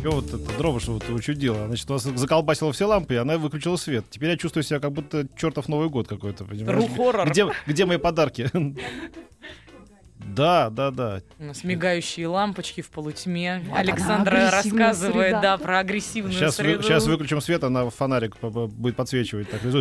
Чего 0.01 0.13
вот 0.13 0.27
это 0.27 0.57
дрова, 0.57 0.79
что 0.79 0.93
вот 0.93 1.09
учудила? 1.09 1.67
Значит, 1.67 1.89
у 1.89 1.93
вас 1.93 2.03
заколбасила 2.03 2.71
все 2.71 2.85
лампы, 2.85 3.15
и 3.15 3.17
она 3.17 3.37
выключила 3.37 3.75
свет. 3.75 4.05
Теперь 4.09 4.29
я 4.29 4.37
чувствую 4.37 4.63
себя 4.63 4.79
как 4.79 4.93
будто 4.93 5.27
чертов 5.35 5.67
Новый 5.67 5.89
год 5.89 6.07
какой-то, 6.07 6.45
понимаешь? 6.45 6.83
Где, 7.29 7.47
где 7.67 7.85
мои 7.85 7.97
подарки? 7.97 8.49
Да, 10.35 10.69
да, 10.69 10.91
да. 10.91 11.21
У 11.39 11.43
нас 11.45 11.63
мигающие 11.63 12.27
лампочки 12.27 12.81
в 12.81 12.89
полутьме. 12.89 13.61
Александра 13.75 14.47
агрессивная 14.47 14.87
рассказывает, 14.87 15.25
среда. 15.27 15.41
да, 15.41 15.57
про 15.57 15.79
агрессивную 15.79 16.33
Сейчас, 16.33 16.55
среду. 16.55 16.83
сейчас 16.83 17.05
выключим 17.07 17.41
свет, 17.41 17.63
она 17.63 17.89
фонарик 17.89 18.37
будет 18.41 18.95
подсвечивать. 18.95 19.49
Так, 19.49 19.61
А 19.63 19.67
это 19.67 19.75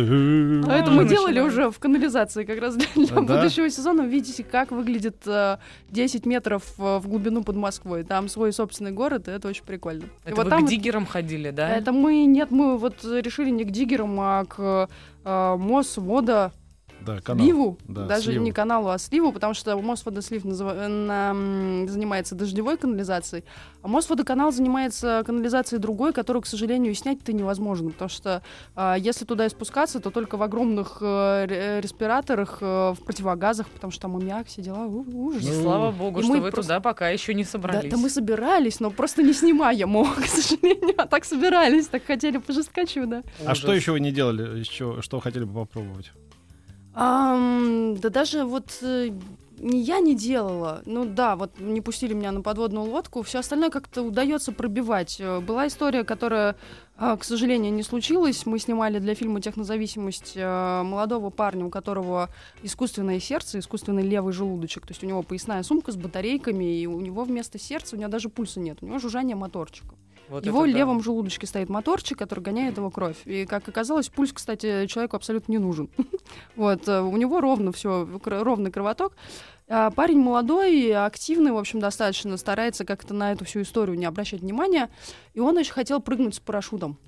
мы 0.91 1.03
начинаем. 1.03 1.07
делали 1.07 1.39
уже 1.39 1.69
в 1.71 1.79
канализации 1.79 2.43
как 2.43 2.59
раз 2.59 2.75
для, 2.75 2.87
для 2.95 3.15
Да? 3.21 3.21
будущего 3.21 3.69
сезона. 3.69 4.03
Вы 4.03 4.09
видите, 4.09 4.43
как 4.43 4.71
выглядит 4.71 5.17
э, 5.25 5.57
10 5.91 6.25
метров 6.25 6.63
э, 6.77 6.97
в 6.99 7.07
глубину 7.07 7.43
под 7.43 7.55
Москвой. 7.55 8.03
Там 8.03 8.27
свой 8.29 8.51
собственный 8.53 8.91
город, 8.91 9.27
и 9.27 9.31
это 9.31 9.47
очень 9.47 9.63
прикольно. 9.63 10.03
и 10.25 10.27
Это 10.27 10.35
вот 10.35 10.45
вы 10.45 10.49
там 10.49 10.65
к 10.65 10.69
диггерам 10.69 11.05
ходили, 11.05 11.51
да? 11.51 11.69
это 11.69 11.91
мы, 11.91 12.25
нет, 12.25 12.51
мы 12.51 12.77
вот 12.77 13.03
решили 13.03 13.49
не 13.49 13.63
к 13.65 13.71
диггерам, 13.71 14.17
а 14.19 14.45
к 14.45 14.89
э, 15.25 15.55
Мосвода 15.57 16.51
Да, 17.05 17.19
канал. 17.21 17.45
Ливу, 17.45 17.77
Да, 17.87 18.05
даже 18.05 18.23
сливу. 18.31 18.43
не 18.43 18.51
каналу, 18.51 18.89
а 18.89 18.97
сливу, 18.97 19.31
потому 19.31 19.53
что 19.53 19.77
Мосводослив 19.81 20.43
называ- 20.45 20.75
э, 20.75 20.87
на- 20.87 21.87
занимается 21.87 22.35
дождевой 22.35 22.77
канализацией, 22.77 23.43
а 23.81 23.87
Мосводоканал 23.87 24.51
занимается 24.51 25.23
канализацией 25.25 25.81
другой, 25.81 26.13
которую, 26.13 26.43
к 26.43 26.45
сожалению, 26.45 26.91
и 26.91 26.95
снять-то 26.95 27.33
невозможно, 27.33 27.91
потому 27.91 28.09
что 28.09 28.41
а, 28.75 28.95
если 28.97 29.25
туда 29.25 29.45
и 29.45 29.49
спускаться, 29.49 29.99
то 29.99 30.11
только 30.11 30.37
в 30.37 30.43
огромных 30.43 30.97
э, 31.01 31.45
ре- 31.45 31.81
респираторах, 31.81 32.57
э, 32.61 32.93
в 32.93 33.03
противогазах, 33.05 33.67
потому 33.69 33.91
что 33.91 34.01
там 34.03 34.17
аммиак, 34.17 34.47
все 34.47 34.61
дела, 34.61 34.85
у- 34.85 35.05
ужас. 35.27 35.43
И 35.43 35.51
Ну, 35.51 35.61
слава 35.63 35.91
богу, 35.91 36.19
и 36.19 36.23
что 36.23 36.31
мы 36.33 36.41
вы 36.41 36.51
просто- 36.51 36.73
туда 36.73 36.79
пока 36.81 37.09
еще 37.09 37.33
не 37.33 37.43
Да, 37.43 37.49
собрались. 37.49 37.91
да 37.91 37.97
мы 37.97 38.09
собирались, 38.09 38.79
но 38.79 38.91
просто 38.91 39.23
не 39.23 39.33
снимая 39.33 39.85
мог, 39.87 40.07
к 40.21 40.25
сожалению. 40.27 40.95
А 40.97 41.07
так 41.07 41.25
собирались, 41.25 41.87
так 41.87 42.03
хотели 42.05 42.37
пожесткачу, 42.37 43.05
да. 43.07 43.23
А 43.45 43.55
что 43.55 43.73
еще 43.73 43.93
вы 43.93 43.99
не 43.99 44.11
делали? 44.11 44.59
Еще, 44.59 45.01
что 45.01 45.19
хотели 45.19 45.45
бы 45.45 45.53
попробовать? 45.61 46.11
Ам, 47.01 47.95
да 47.95 48.09
даже 48.09 48.43
вот 48.43 48.79
э, 48.81 49.11
я 49.57 50.01
не 50.01 50.15
делала. 50.17 50.81
Ну 50.85 51.05
да, 51.05 51.37
вот 51.37 51.57
не 51.57 51.79
пустили 51.79 52.13
меня 52.13 52.33
на 52.33 52.41
подводную 52.41 52.89
лодку. 52.89 53.21
Все 53.21 53.39
остальное 53.39 53.69
как-то 53.69 54.01
удается 54.01 54.51
пробивать. 54.51 55.15
Э, 55.21 55.39
Была 55.39 55.67
история, 55.67 56.03
которая, 56.03 56.57
а, 56.97 57.15
к 57.15 57.23
сожалению, 57.23 57.71
не 57.71 57.83
случилась. 57.83 58.45
Мы 58.45 58.59
снимали 58.59 58.99
для 58.99 59.15
фильма 59.15 59.39
«Технозависимость» 59.39 60.33
э, 60.35 60.81
молодого 60.83 61.29
парня, 61.29 61.63
у 61.63 61.69
которого 61.69 62.27
искусственное 62.63 63.21
сердце, 63.21 63.59
искусственный 63.59 64.03
левый 64.03 64.33
желудочек. 64.33 64.85
То 64.85 64.91
есть 64.91 65.01
у 65.01 65.07
него 65.07 65.23
поясная 65.23 65.63
сумка 65.63 65.93
с 65.93 65.95
батарейками, 65.95 66.81
и 66.81 66.85
у 66.85 66.99
него 66.99 67.23
вместо 67.23 67.57
сердца, 67.57 67.95
у 67.95 67.99
него 67.99 68.09
даже 68.11 68.27
пульса 68.27 68.59
нет. 68.59 68.79
У 68.81 68.87
него 68.87 68.99
жужжание 68.99 69.37
моторчика. 69.37 69.95
Вот 70.29 70.45
его 70.45 70.63
это 70.63 70.71
да. 70.71 70.77
левом 70.79 71.01
желудочке 71.01 71.47
стоит 71.47 71.69
моторчик, 71.69 72.17
который 72.17 72.41
гоняет 72.41 72.77
его 72.77 72.89
кровь. 72.91 73.17
И, 73.25 73.45
как 73.45 73.67
оказалось, 73.67 74.09
пульс, 74.09 74.31
кстати, 74.31 74.85
человеку 74.87 75.15
абсолютно 75.15 75.51
не 75.51 75.57
нужен. 75.57 75.89
Вот, 76.55 76.87
э, 76.87 77.01
у 77.01 77.17
него 77.17 77.41
ровно 77.41 77.71
все, 77.71 78.07
ровный 78.23 78.69
кровоток. 78.69 79.15
А 79.67 79.89
Парень 79.89 80.19
молодой, 80.19 80.91
активный, 80.93 81.51
в 81.51 81.57
общем, 81.57 81.79
достаточно, 81.79 82.37
старается 82.37 82.85
как-то 82.85 83.13
на 83.13 83.31
эту 83.31 83.45
всю 83.45 83.61
историю 83.61 83.97
не 83.97 84.05
обращать 84.05 84.41
внимания. 84.41 84.89
И 85.33 85.39
он 85.39 85.57
очень 85.57 85.73
хотел 85.73 86.01
прыгнуть 86.01 86.35
с 86.35 86.39
парашютом. 86.39 86.99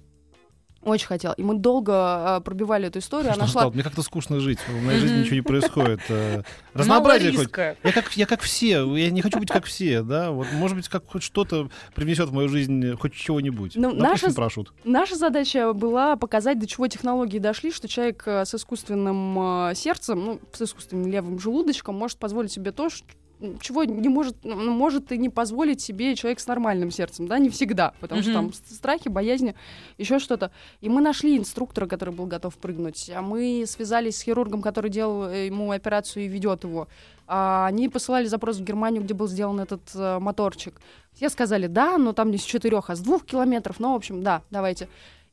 Очень 0.84 1.08
хотел. 1.08 1.34
И 1.34 1.44
мы 1.44 1.56
долго 1.58 1.94
а, 1.94 2.40
пробивали 2.40 2.88
эту 2.88 3.00
историю. 3.00 3.32
Что 3.32 3.42
Она 3.42 3.46
он 3.46 3.52
шла? 3.52 3.70
Мне 3.70 3.84
как-то 3.84 4.02
скучно 4.02 4.40
жить. 4.40 4.60
В 4.68 4.84
моей 4.84 5.00
жизни 5.00 5.20
ничего 5.20 5.36
не 5.36 5.42
происходит. 5.42 6.00
Э, 6.10 6.42
Разнообразие 6.74 7.34
хоть. 7.34 7.52
Я 7.56 7.92
как, 7.94 8.12
я 8.14 8.26
как 8.26 8.42
все, 8.42 8.96
я 8.96 9.12
не 9.12 9.22
хочу 9.22 9.40
быть 9.40 9.50
как 9.50 9.66
все, 9.66 10.02
да, 10.02 10.32
вот, 10.32 10.48
может 10.54 10.76
быть, 10.78 10.90
как 10.90 11.08
хоть 11.08 11.24
что-то 11.24 11.70
привнесет 11.94 12.30
в 12.30 12.34
мою 12.34 12.50
жизнь, 12.50 12.96
хоть 12.98 13.14
чего-нибудь. 13.14 13.74
Ну, 13.76 13.94
наша 13.94 14.34
парашют. 14.34 14.74
Наша 14.84 15.16
задача 15.16 15.74
была 15.74 16.16
показать, 16.16 16.60
до 16.60 16.66
чего 16.66 16.88
технологии 16.88 17.40
дошли, 17.40 17.72
что 17.72 17.88
человек 17.88 18.24
э, 18.26 18.46
с 18.46 18.56
искусственным 18.56 19.70
э, 19.70 19.76
сердцем, 19.76 20.26
ну, 20.26 20.40
с 20.52 20.62
искусственным 20.62 21.12
левым 21.12 21.40
желудочком 21.40 21.96
может 21.96 22.18
позволить 22.18 22.52
себе 22.52 22.72
то, 22.72 22.90
чего 23.60 23.84
не 23.84 24.10
может, 24.10 24.36
ну, 24.44 24.72
может 24.72 25.12
и 25.12 25.18
не 25.18 25.30
позволить 25.30 25.82
себе 25.82 26.16
человек 26.16 26.40
с 26.40 26.48
нормальным 26.48 26.92
сердцем, 26.92 27.28
да, 27.28 27.40
не 27.40 27.50
всегда, 27.50 27.94
потому 28.00 28.22
что 28.22 28.32
Мгм. 28.32 28.52
там 28.52 28.54
страхи, 28.54 29.10
боязни, 29.10 29.56
еще 29.98 30.20
что-то. 30.20 30.52
И 30.82 30.90
мы 30.90 31.02
нашли 31.02 31.38
инструктора, 31.38 31.88
который 31.88 32.14
был 32.14 32.26
готов 32.26 32.56
прыгнуть, 32.58 33.10
а 33.14 33.22
мы 33.22 33.66
связались 33.68 34.18
с 34.18 34.22
хирургом, 34.22 34.62
который 34.62 34.90
делал 34.92 35.26
э, 35.28 35.48
ему 35.48 35.72
операцию 35.72 36.26
и 36.26 36.28
ведет 36.28 36.64
его. 36.64 36.88
А 37.28 37.66
они 37.68 37.88
посылали 37.90 38.26
запрос 38.26 38.58
в 38.58 38.64
Германию, 38.64 39.04
где 39.04 39.14
был 39.14 39.28
сделан 39.28 39.60
этот 39.60 39.82
э, 39.96 40.20
моторчик. 40.20 40.82
Все 41.14 41.30
сказали 41.30 41.68
да, 41.68 41.98
но 41.98 42.14
там 42.14 42.30
не 42.32 42.38
с 42.38 42.44
четырех, 42.44 42.90
а 42.90 42.96
с 42.96 43.00
двух 43.00 43.26
километров. 43.26 43.80
Ну, 43.80 43.94
в 43.94 43.96
общем, 43.96 44.22
да, 44.24 44.42
давайте. 44.52 44.88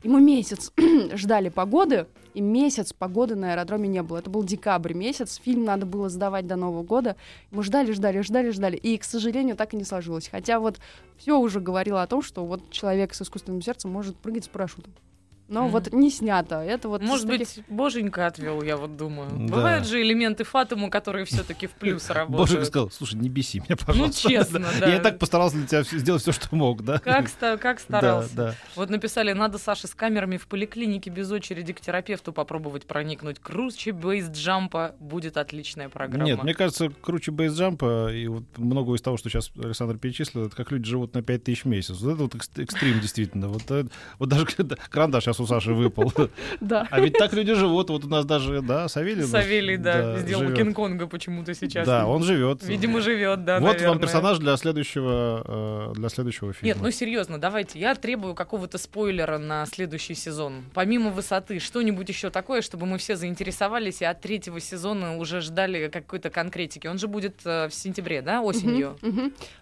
И 0.05 0.09
мы 0.09 0.21
месяц 0.21 0.73
ждали 1.15 1.49
погоды, 1.49 2.07
и 2.33 2.41
месяц 2.41 2.93
погоды 2.93 3.35
на 3.35 3.51
аэродроме 3.51 3.89
не 3.89 4.01
было. 4.05 4.19
Это 4.19 4.31
был 4.31 4.45
декабрь 4.45 4.95
месяц, 4.95 5.41
фильм 5.43 5.65
надо 5.65 5.87
было 5.87 6.09
сдавать 6.09 6.47
до 6.47 6.55
Нового 6.55 6.85
года. 6.85 7.17
Мы 7.51 7.65
ждали, 7.65 7.91
ждали, 7.91 8.21
ждали, 8.21 8.51
ждали. 8.51 8.77
И, 8.77 8.97
к 8.97 9.03
сожалению, 9.03 9.57
так 9.57 9.75
и 9.75 9.77
не 9.77 9.83
сложилось. 9.83 10.29
Хотя 10.29 10.61
вот 10.61 10.79
все 11.17 11.37
уже 11.37 11.59
говорило 11.59 12.01
о 12.01 12.07
том, 12.07 12.23
что 12.23 12.47
вот 12.47 12.71
человек 12.71 13.13
с 13.13 13.23
искусственным 13.23 13.61
сердцем 13.61 13.91
может 13.91 14.17
прыгать 14.17 14.45
с 14.45 14.49
парашютом. 14.49 14.95
Но 15.49 15.63
Мгм. 15.65 15.71
вот 15.73 15.93
не 15.93 16.11
снято. 16.11 16.57
Это 16.57 16.89
вот 16.89 17.03
Может 17.03 17.27
таких- 17.27 17.39
быть, 17.57 17.65
боженька 17.69 18.27
отвел, 18.27 18.63
я 18.63 18.77
вот 18.77 18.97
думаю. 18.97 19.31
Да. 19.31 19.55
Бывают 19.57 19.87
же 19.87 20.01
элементы 20.03 20.45
фатуму, 20.45 20.91
которые 20.91 21.25
все-таки 21.25 21.67
в 21.67 21.73
плюс 21.73 22.11
работают. 22.11 22.51
Боже 22.51 22.65
сказал, 22.67 22.91
слушай, 22.91 23.15
не 23.15 23.29
беси 23.29 23.61
меня, 23.61 23.77
пожалуйста. 23.77 24.21
честно, 24.29 24.67
да. 24.79 24.87
Я 24.93 24.99
так 25.01 25.19
постарался 25.19 25.57
для 25.57 25.67
тебя 25.67 25.83
сделать 25.85 26.21
все, 26.23 26.33
что 26.33 26.55
мог, 26.55 26.83
да? 26.85 26.99
Как, 26.99 27.27
как 27.61 27.81
старался. 27.81 28.37
да. 28.37 28.55
Вот 28.77 28.91
написали, 28.91 29.33
надо 29.33 29.59
Саше 29.59 29.87
с 29.89 29.95
камерами 29.95 30.37
в 30.37 30.47
поликлинике 30.47 31.11
без 31.11 31.31
очереди 31.31 31.73
к 31.73 31.81
терапевту 31.81 32.33
попробовать 32.33 32.85
проникнуть. 32.87 33.39
Круче 33.39 33.93
бейс-джампа 33.93 34.97
будет 35.01 35.37
отличная 35.37 35.89
программа. 35.89 36.25
Нет, 36.27 36.43
мне 36.43 36.55
кажется, 36.55 36.91
круче 37.01 37.31
бейсджампа, 37.31 38.13
и 38.13 38.27
вот 38.29 38.45
многое 38.57 38.97
из 38.97 39.03
того, 39.03 39.17
что 39.17 39.29
сейчас 39.31 39.51
Александр 39.57 39.97
перечислил, 39.97 40.47
это 40.47 40.57
как 40.57 40.71
люди 40.73 40.87
живут 40.89 41.15
на 41.15 41.23
5 41.23 41.45
тысяч 41.45 41.65
в 41.65 41.69
месяц. 41.69 42.01
Вот 42.01 42.13
это 42.15 42.23
вот 42.25 42.35
экс- 42.35 42.51
экстрим, 42.57 43.01
действительно. 43.01 43.49
Вот, 43.49 43.63
это- 43.71 43.89
вот 44.19 44.29
даже 44.29 44.45
когда 44.57 44.77
карандаш 44.91 45.27
у 45.41 45.47
Саши 45.47 45.73
выпал. 45.73 46.13
Да. 46.61 46.87
А 46.91 47.01
ведь 47.01 47.15
так 47.15 47.33
люди 47.33 47.55
живут. 47.55 47.91
Вот 47.91 48.05
у 48.05 48.09
нас 48.09 48.25
даже, 48.25 48.63
да, 48.63 48.89
Савелий. 48.89 49.25
Савелий, 49.25 49.77
да, 49.77 50.19
сделал. 50.19 50.53
Кинг-Конга 50.53 51.07
почему-то 51.07 51.55
сейчас. 51.55 51.87
Да, 51.87 52.07
он 52.07 52.23
живет. 52.23 52.63
Видимо, 52.63 53.01
живет, 53.01 53.45
да, 53.45 53.61
Вот 53.61 53.81
вам 53.81 53.99
персонаж 53.99 54.39
для 54.39 54.57
следующего, 54.57 55.91
э, 55.93 55.93
для 55.95 56.09
следующего 56.09 56.53
фильма. 56.53 56.75
Нет, 56.75 56.79
ну 56.83 56.91
серьезно, 56.91 57.39
давайте. 57.39 57.79
Я 57.79 57.95
требую 57.95 58.35
какого-то 58.35 58.79
спойлера 58.79 59.39
на 59.39 59.67
следующий 59.67 60.15
сезон. 60.15 60.65
Помимо 60.75 61.11
высоты, 61.11 61.59
что-нибудь 61.59 62.09
еще 62.09 62.31
такое, 62.31 62.63
чтобы 62.63 62.87
мы 62.87 62.99
все 62.99 63.17
заинтересовались 63.17 64.03
и 64.03 64.05
от 64.05 64.21
третьего 64.21 64.61
сезона 64.61 65.17
уже 65.17 65.41
ждали 65.41 65.89
какой-то 65.89 66.31
конкретики. 66.31 66.87
Он 66.87 66.99
же 66.99 67.09
будет 67.09 67.35
э, 67.45 67.69
в 67.69 67.75
сентябре, 67.75 68.23
да, 68.23 68.43
осенью? 68.43 68.97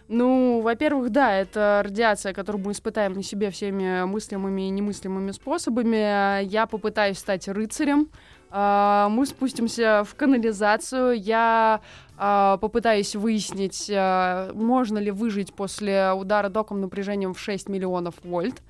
Ну, 0.07 0.61
во-первых, 0.61 1.11
да, 1.11 1.35
это 1.35 1.81
радиация, 1.83 2.33
которую 2.33 2.63
мы 2.63 2.71
испытаем 2.71 3.13
на 3.13 3.23
себе 3.23 3.51
всеми 3.51 4.05
мыслимыми 4.05 4.67
и 4.67 4.69
немыслимыми 4.69 5.31
способами. 5.31 5.66
Я 5.69 6.67
попытаюсь 6.69 7.17
стать 7.17 7.47
рыцарем. 7.47 8.09
А, 8.49 9.09
Мы 9.09 9.25
спустимся 9.25 10.03
в 10.05 10.15
канализацию. 10.15 11.19
Я 11.19 11.81
а, 12.17 12.57
попытаюсь 12.57 13.15
выяснить, 13.15 13.91
можно 14.55 14.97
ли 14.97 15.11
выжить 15.11 15.53
после 15.53 16.11
удара 16.13 16.49
током 16.49 16.81
напряжением 16.81 17.33
в 17.33 17.39
6 17.39 17.69
миллионов 17.69 18.15
вольт. 18.23 18.61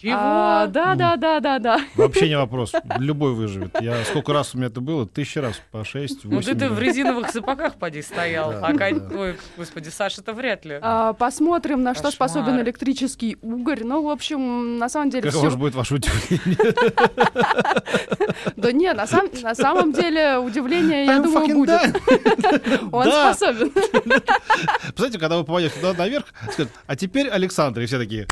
Чего? 0.00 0.12
А, 0.14 0.66
да, 0.66 0.94
да, 0.94 1.16
да, 1.16 1.40
да, 1.40 1.58
да. 1.58 1.80
Вообще 1.94 2.28
не 2.28 2.36
вопрос. 2.36 2.72
Любой 2.98 3.32
выживет. 3.32 3.80
Я 3.80 4.04
сколько 4.04 4.32
раз 4.34 4.54
у 4.54 4.58
меня 4.58 4.66
это 4.66 4.80
было? 4.82 5.06
Тысячи 5.06 5.38
раз. 5.38 5.60
По 5.70 5.84
шесть, 5.84 6.24
Ну 6.24 6.36
восемь. 6.36 6.58
ты, 6.58 6.68
в 6.68 6.78
резиновых 6.78 7.30
сапогах 7.30 7.76
поди 7.76 8.02
стоял. 8.02 8.50
Да, 8.50 8.66
а 8.66 8.72
да. 8.74 8.86
Ой, 9.18 9.36
господи, 9.56 9.88
Саша-то 9.88 10.34
вряд 10.34 10.64
ли. 10.66 10.78
А, 10.82 11.14
Посмотрим, 11.14 11.82
на 11.82 11.94
что 11.94 12.10
способен 12.10 12.60
электрический 12.60 13.38
угорь. 13.40 13.84
Ну, 13.84 14.02
в 14.02 14.10
общем, 14.10 14.76
на 14.78 14.88
самом 14.90 15.08
деле 15.10 15.22
Каково 15.22 15.42
все 15.44 15.50
же 15.50 15.56
будет 15.56 15.74
ваше 15.74 15.94
удивление? 15.94 16.74
Да 18.56 18.72
не, 18.72 18.92
на, 18.92 19.06
сам- 19.06 19.28
на 19.42 19.54
самом 19.54 19.92
деле 19.92 20.38
удивление, 20.38 21.06
я 21.06 21.20
думаю, 21.20 21.46
будет. 21.54 21.80
Он 22.92 23.04
способен. 23.10 23.70
Представляете, 23.70 25.18
когда 25.18 25.36
вы 25.38 25.44
попадете 25.44 25.74
туда 25.76 25.94
наверх, 25.94 26.26
скажут, 26.52 26.72
а 26.86 26.96
теперь 26.96 27.28
Александр, 27.28 27.80
и 27.82 27.86
все 27.86 27.98
такие. 27.98 28.26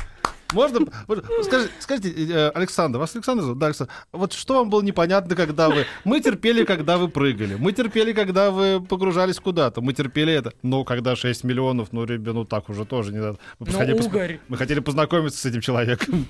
Можно? 0.53 0.81
можно- 1.07 1.23
Скажи- 1.43 1.69
Скажите, 1.79 2.09
э, 2.11 2.49
Александр, 2.49 2.99
вас 2.99 3.15
Александр 3.15 3.43
зовут? 3.43 3.57
Да, 3.59 3.65
Александр. 3.67 3.91
Вот 4.11 4.33
что 4.33 4.55
вам 4.55 4.69
было 4.69 4.81
непонятно, 4.81 5.35
когда 5.35 5.69
вы... 5.69 5.85
Мы 6.03 6.21
терпели, 6.21 6.63
когда 6.63 6.97
вы 6.97 7.07
прыгали. 7.09 7.55
Мы 7.55 7.71
терпели, 7.73 8.13
когда 8.13 8.51
вы 8.51 8.79
погружались 8.81 9.39
куда-то. 9.39 9.81
Мы 9.81 9.93
терпели 9.93 10.31
это. 10.33 10.53
Но 10.61 10.83
когда 10.83 11.15
6 11.15 11.43
миллионов, 11.43 11.89
ну, 11.91 12.05
ребят, 12.05 12.33
ну 12.35 12.45
так 12.45 12.69
уже 12.69 12.85
тоже 12.85 13.11
не 13.11 13.19
надо. 13.19 13.39
Мы, 13.59 13.67
Ну, 13.71 13.77
хотели 13.77 13.97
пос- 13.97 14.39
мы 14.47 14.57
хотели 14.57 14.79
познакомиться 14.79 15.39
с 15.39 15.45
этим 15.45 15.61
человеком. 15.61 16.25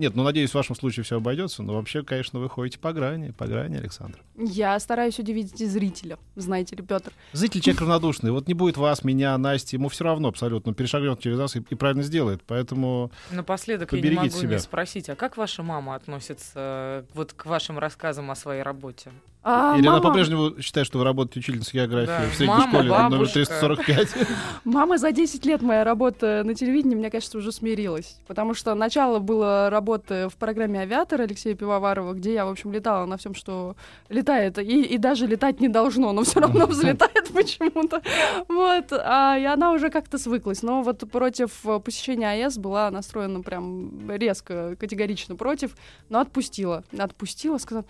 Нет, 0.00 0.16
ну, 0.16 0.22
надеюсь, 0.22 0.50
в 0.50 0.54
вашем 0.54 0.74
случае 0.74 1.04
все 1.04 1.18
обойдется. 1.18 1.62
Но 1.62 1.74
вообще, 1.74 2.02
конечно, 2.02 2.38
вы 2.38 2.48
ходите 2.48 2.78
по 2.78 2.94
грани, 2.94 3.32
по 3.32 3.46
грани, 3.46 3.76
Александр. 3.76 4.18
Я 4.34 4.80
стараюсь 4.80 5.18
удивить 5.18 5.60
и 5.60 5.66
зрителя, 5.66 6.18
знаете 6.36 6.74
ли, 6.74 6.82
Петр. 6.82 7.12
Зритель 7.34 7.60
человек 7.60 7.82
равнодушный. 7.82 8.30
Вот 8.30 8.48
не 8.48 8.54
будет 8.54 8.78
вас, 8.78 9.04
меня, 9.04 9.36
Насти, 9.36 9.76
ему 9.76 9.90
все 9.90 10.04
равно 10.04 10.28
абсолютно. 10.28 10.72
Перешагнет 10.72 11.20
через 11.20 11.36
нас 11.36 11.54
и, 11.54 11.58
и 11.68 11.74
правильно 11.74 12.02
сделает. 12.02 12.40
Поэтому 12.46 13.12
Напоследок 13.30 13.92
я 13.92 13.98
не 13.98 14.02
Поберегите 14.02 14.36
могу 14.36 14.46
себя. 14.46 14.54
не 14.56 14.62
спросить, 14.62 15.10
а 15.10 15.16
как 15.16 15.36
ваша 15.36 15.62
мама 15.62 15.94
относится 15.96 16.52
э, 16.56 17.04
вот 17.12 17.34
к 17.34 17.44
вашим 17.44 17.78
рассказам 17.78 18.30
о 18.30 18.34
своей 18.34 18.62
работе? 18.62 19.12
А, 19.42 19.74
Или 19.78 19.86
она 19.86 19.96
мама, 19.96 20.08
по-прежнему 20.08 20.60
считает, 20.60 20.86
что 20.86 20.98
вы 20.98 21.04
работаете 21.04 21.40
учительницей 21.40 21.72
географии 21.80 22.06
Да. 22.08 22.28
в 22.30 22.34
средней 22.34 22.54
Мама, 22.54 22.68
школе 22.68 22.88
номер 22.90 23.10
бабушка. 23.10 23.32
345. 23.34 24.08
мама 24.64 24.98
за 24.98 25.12
10 25.12 25.46
лет 25.46 25.62
моя 25.62 25.82
работа 25.82 26.42
на 26.44 26.54
телевидении, 26.54 26.94
мне 26.94 27.10
кажется, 27.10 27.38
уже 27.38 27.50
смирилась. 27.50 28.18
Потому 28.26 28.52
что 28.52 28.74
начало 28.74 29.18
было 29.18 29.70
работы 29.70 30.28
в 30.28 30.36
программе 30.36 30.80
«Авиатор» 30.80 31.22
Алексея 31.22 31.54
Пивоварова, 31.54 32.12
где 32.12 32.34
я, 32.34 32.44
в 32.44 32.50
общем, 32.50 32.70
летала 32.70 33.06
на 33.06 33.16
всем, 33.16 33.34
что 33.34 33.76
летает. 34.10 34.58
И, 34.58 34.82
и 34.82 34.98
даже 34.98 35.26
летать 35.26 35.58
не 35.60 35.68
должно, 35.68 36.12
но 36.12 36.22
все 36.24 36.40
равно 36.40 36.66
взлетает 36.66 37.28
почему-то. 37.32 38.02
Вот. 38.48 38.92
А, 38.92 39.38
и 39.38 39.44
она 39.44 39.72
уже 39.72 39.88
как-то 39.88 40.18
свыклась. 40.18 40.62
Но 40.62 40.82
вот 40.82 41.10
против 41.10 41.50
посещения 41.82 42.28
АЭС 42.30 42.58
была 42.58 42.90
настроена 42.90 43.40
прям 43.40 44.10
резко, 44.10 44.76
категорично 44.78 45.34
против. 45.34 45.76
Но 46.10 46.20
отпустила. 46.20 46.84
Отпустила, 46.98 47.56
сказала, 47.56 47.86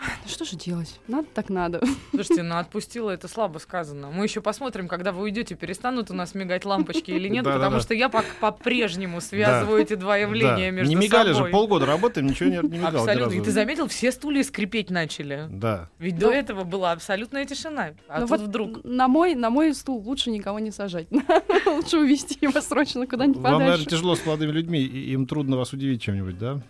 Ну 0.00 0.28
что 0.30 0.44
же 0.44 0.56
делать? 0.56 1.00
Надо 1.08 1.26
так 1.34 1.48
надо. 1.48 1.80
Слушайте, 2.10 2.42
ну 2.42 2.56
отпустила 2.58 3.10
это 3.10 3.26
слабо 3.28 3.58
сказано. 3.58 4.10
Мы 4.10 4.24
еще 4.24 4.40
посмотрим, 4.40 4.86
когда 4.86 5.12
вы 5.12 5.22
уйдете, 5.22 5.54
перестанут 5.54 6.10
у 6.10 6.14
нас 6.14 6.34
мигать 6.34 6.64
лампочки 6.64 7.10
или 7.10 7.28
нет, 7.28 7.44
потому 7.44 7.80
что 7.80 7.94
я 7.94 8.08
по-прежнему 8.08 9.20
связываю 9.20 9.82
эти 9.82 9.94
два 9.94 10.16
явления 10.16 10.70
между 10.70 10.88
Не 10.90 10.96
мигали 10.96 11.32
собой. 11.32 11.48
же, 11.48 11.52
полгода 11.52 11.86
работаем, 11.86 12.26
ничего 12.26 12.48
не, 12.48 12.56
не 12.58 12.78
мигало 12.78 13.00
Абсолютно. 13.04 13.34
И 13.34 13.40
ты 13.40 13.50
заметил, 13.50 13.88
все 13.88 14.12
стулья 14.12 14.42
скрипеть 14.42 14.90
начали. 14.90 15.46
Да. 15.50 15.88
Ведь 15.98 16.14
Ну, 16.14 16.20
до 16.20 16.30
этого 16.30 16.64
была 16.64 16.92
абсолютная 16.92 17.44
тишина. 17.44 17.94
А 18.08 18.20
Ну 18.20 18.26
тут 18.26 18.38
вот 18.38 18.48
вдруг. 18.48 18.84
На 18.84 19.08
мой, 19.08 19.34
на 19.34 19.50
мой 19.50 19.74
стул 19.74 20.00
лучше 20.04 20.30
никого 20.30 20.58
не 20.58 20.70
сажать. 20.70 21.08
Лучше 21.66 21.98
увезти 21.98 22.38
его 22.40 22.60
срочно 22.60 23.06
куда-нибудь 23.06 23.40
Вам, 23.40 23.52
наверное, 23.52 23.72
подальше. 23.78 23.90
тяжело 23.90 24.14
с 24.14 24.24
молодыми 24.24 24.52
людьми, 24.52 24.80
им 24.80 25.26
трудно 25.26 25.56
вас 25.56 25.72
удивить 25.72 26.02
чем-нибудь, 26.02 26.38
да? 26.38 26.60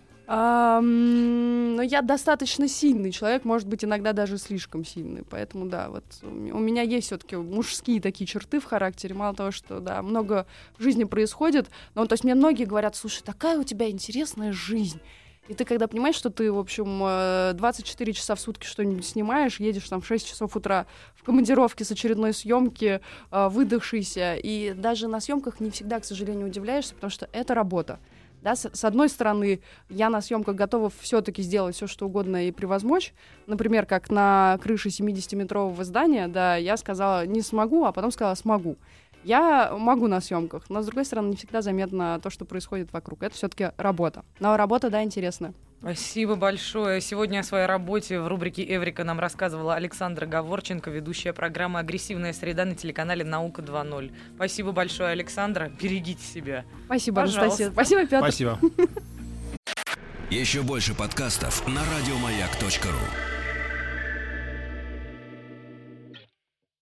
Но 1.79 1.85
я 1.85 2.03
достаточно 2.03 2.67
сильный 2.67 3.13
человек, 3.13 3.45
может 3.45 3.69
быть, 3.69 3.85
иногда 3.85 4.13
даже 4.13 4.37
слишком 4.37 4.85
сильный. 4.85 5.23
Поэтому, 5.23 5.67
да, 5.67 5.91
вот 5.91 6.03
у 6.23 6.59
меня 6.59 6.83
есть 6.83 7.07
все-таки 7.07 7.37
мужские 7.37 8.01
такие 8.01 8.27
черты 8.27 8.59
в 8.59 8.65
характере. 8.65 9.15
Мало 9.15 9.37
того, 9.37 9.53
что, 9.53 9.79
да, 9.79 10.03
много 10.03 10.49
в 10.77 10.83
жизни 10.83 11.05
происходит. 11.05 11.71
Но, 11.95 12.05
то 12.07 12.15
есть 12.15 12.25
мне 12.25 12.35
многие 12.35 12.65
говорят, 12.65 12.97
слушай, 12.97 13.23
такая 13.23 13.61
у 13.61 13.63
тебя 13.63 13.89
интересная 13.89 14.53
жизнь. 14.53 14.99
И 15.47 15.55
ты 15.55 15.65
когда 15.65 15.87
понимаешь, 15.87 16.17
что 16.17 16.31
ты, 16.31 16.51
в 16.51 16.59
общем, 16.59 17.01
э, 17.01 17.53
24 17.55 18.13
часа 18.13 18.35
в 18.35 18.41
сутки 18.41 18.67
что-нибудь 18.67 19.07
снимаешь, 19.07 19.61
едешь 19.61 19.89
там 19.89 20.01
в 20.01 20.07
6 20.09 20.27
часов 20.27 20.57
утра 20.57 20.85
в 21.15 21.23
командировке 21.23 21.85
с 21.85 21.93
очередной 21.93 22.35
съемки, 22.35 23.01
э, 23.31 23.49
выдохшийся, 23.49 24.35
и 24.35 24.75
даже 24.75 25.07
на 25.07 25.21
съемках 25.21 25.61
не 25.61 25.71
всегда, 25.71 26.01
к 26.01 26.05
сожалению, 26.05 26.49
удивляешься, 26.49 26.97
потому 26.97 27.13
что 27.13 27.29
это 27.33 27.55
работа. 27.55 28.01
Да, 28.43 28.55
с, 28.55 28.71
с 28.73 28.85
одной 28.85 29.09
стороны, 29.09 29.61
я 29.89 30.11
на 30.11 30.21
съемках 30.21 30.55
готова 30.55 30.91
все-таки 31.01 31.43
сделать 31.43 31.75
все, 31.75 31.87
что 31.87 32.07
угодно 32.07 32.47
и 32.47 32.53
превозмочь. 32.53 33.13
Например, 33.47 33.87
как 33.87 34.11
на 34.11 34.59
крыше 34.63 34.89
70-метрового 34.89 35.83
здания, 35.85 36.29
да, 36.29 36.57
я 36.57 36.77
сказала 36.77 37.27
не 37.27 37.43
смогу, 37.43 37.85
а 37.85 37.93
потом 37.93 38.11
сказала 38.11 38.35
смогу. 38.35 38.77
Я 39.25 39.77
могу 39.77 40.07
на 40.07 40.21
съемках, 40.21 40.71
но 40.71 40.83
с 40.83 40.87
другой 40.87 41.05
стороны, 41.05 41.31
не 41.31 41.37
всегда 41.37 41.61
заметно 41.61 42.21
то, 42.23 42.31
что 42.31 42.45
происходит 42.45 42.93
вокруг. 42.93 43.23
Это 43.23 43.35
все-таки 43.35 43.73
работа. 43.77 44.25
Но 44.39 44.57
работа, 44.57 44.91
да, 44.91 45.03
интересная. 45.03 45.53
Спасибо 45.81 46.35
большое. 46.35 47.01
Сегодня 47.01 47.41
о 47.41 47.43
своей 47.45 47.67
работе 47.67 48.21
в 48.21 48.27
рубрике 48.27 48.65
«Эврика» 48.65 49.05
нам 49.05 49.21
рассказывала 49.21 49.77
Александра 49.77 50.27
Говорченко, 50.27 50.91
ведущая 50.91 51.33
программы 51.33 51.79
«Агрессивная 51.79 52.33
среда» 52.33 52.65
на 52.65 52.75
телеканале 52.75 53.25
«Наука 53.25 53.63
2.0». 53.63 54.13
Спасибо 54.35 54.73
большое, 54.73 55.11
Александра. 55.11 55.71
Берегите 55.81 56.25
себя. 56.25 56.65
Спасибо, 56.87 57.21
Пожалуйста. 57.21 57.43
Анастасия. 57.43 57.71
Спасибо, 57.71 58.01
Петр. 58.03 58.19
Спасибо. 58.19 58.59
Еще 60.31 60.63
больше 60.63 60.95
подкастов 60.95 61.67
на 61.69 61.81
радиомаяк.ру. 61.85 63.38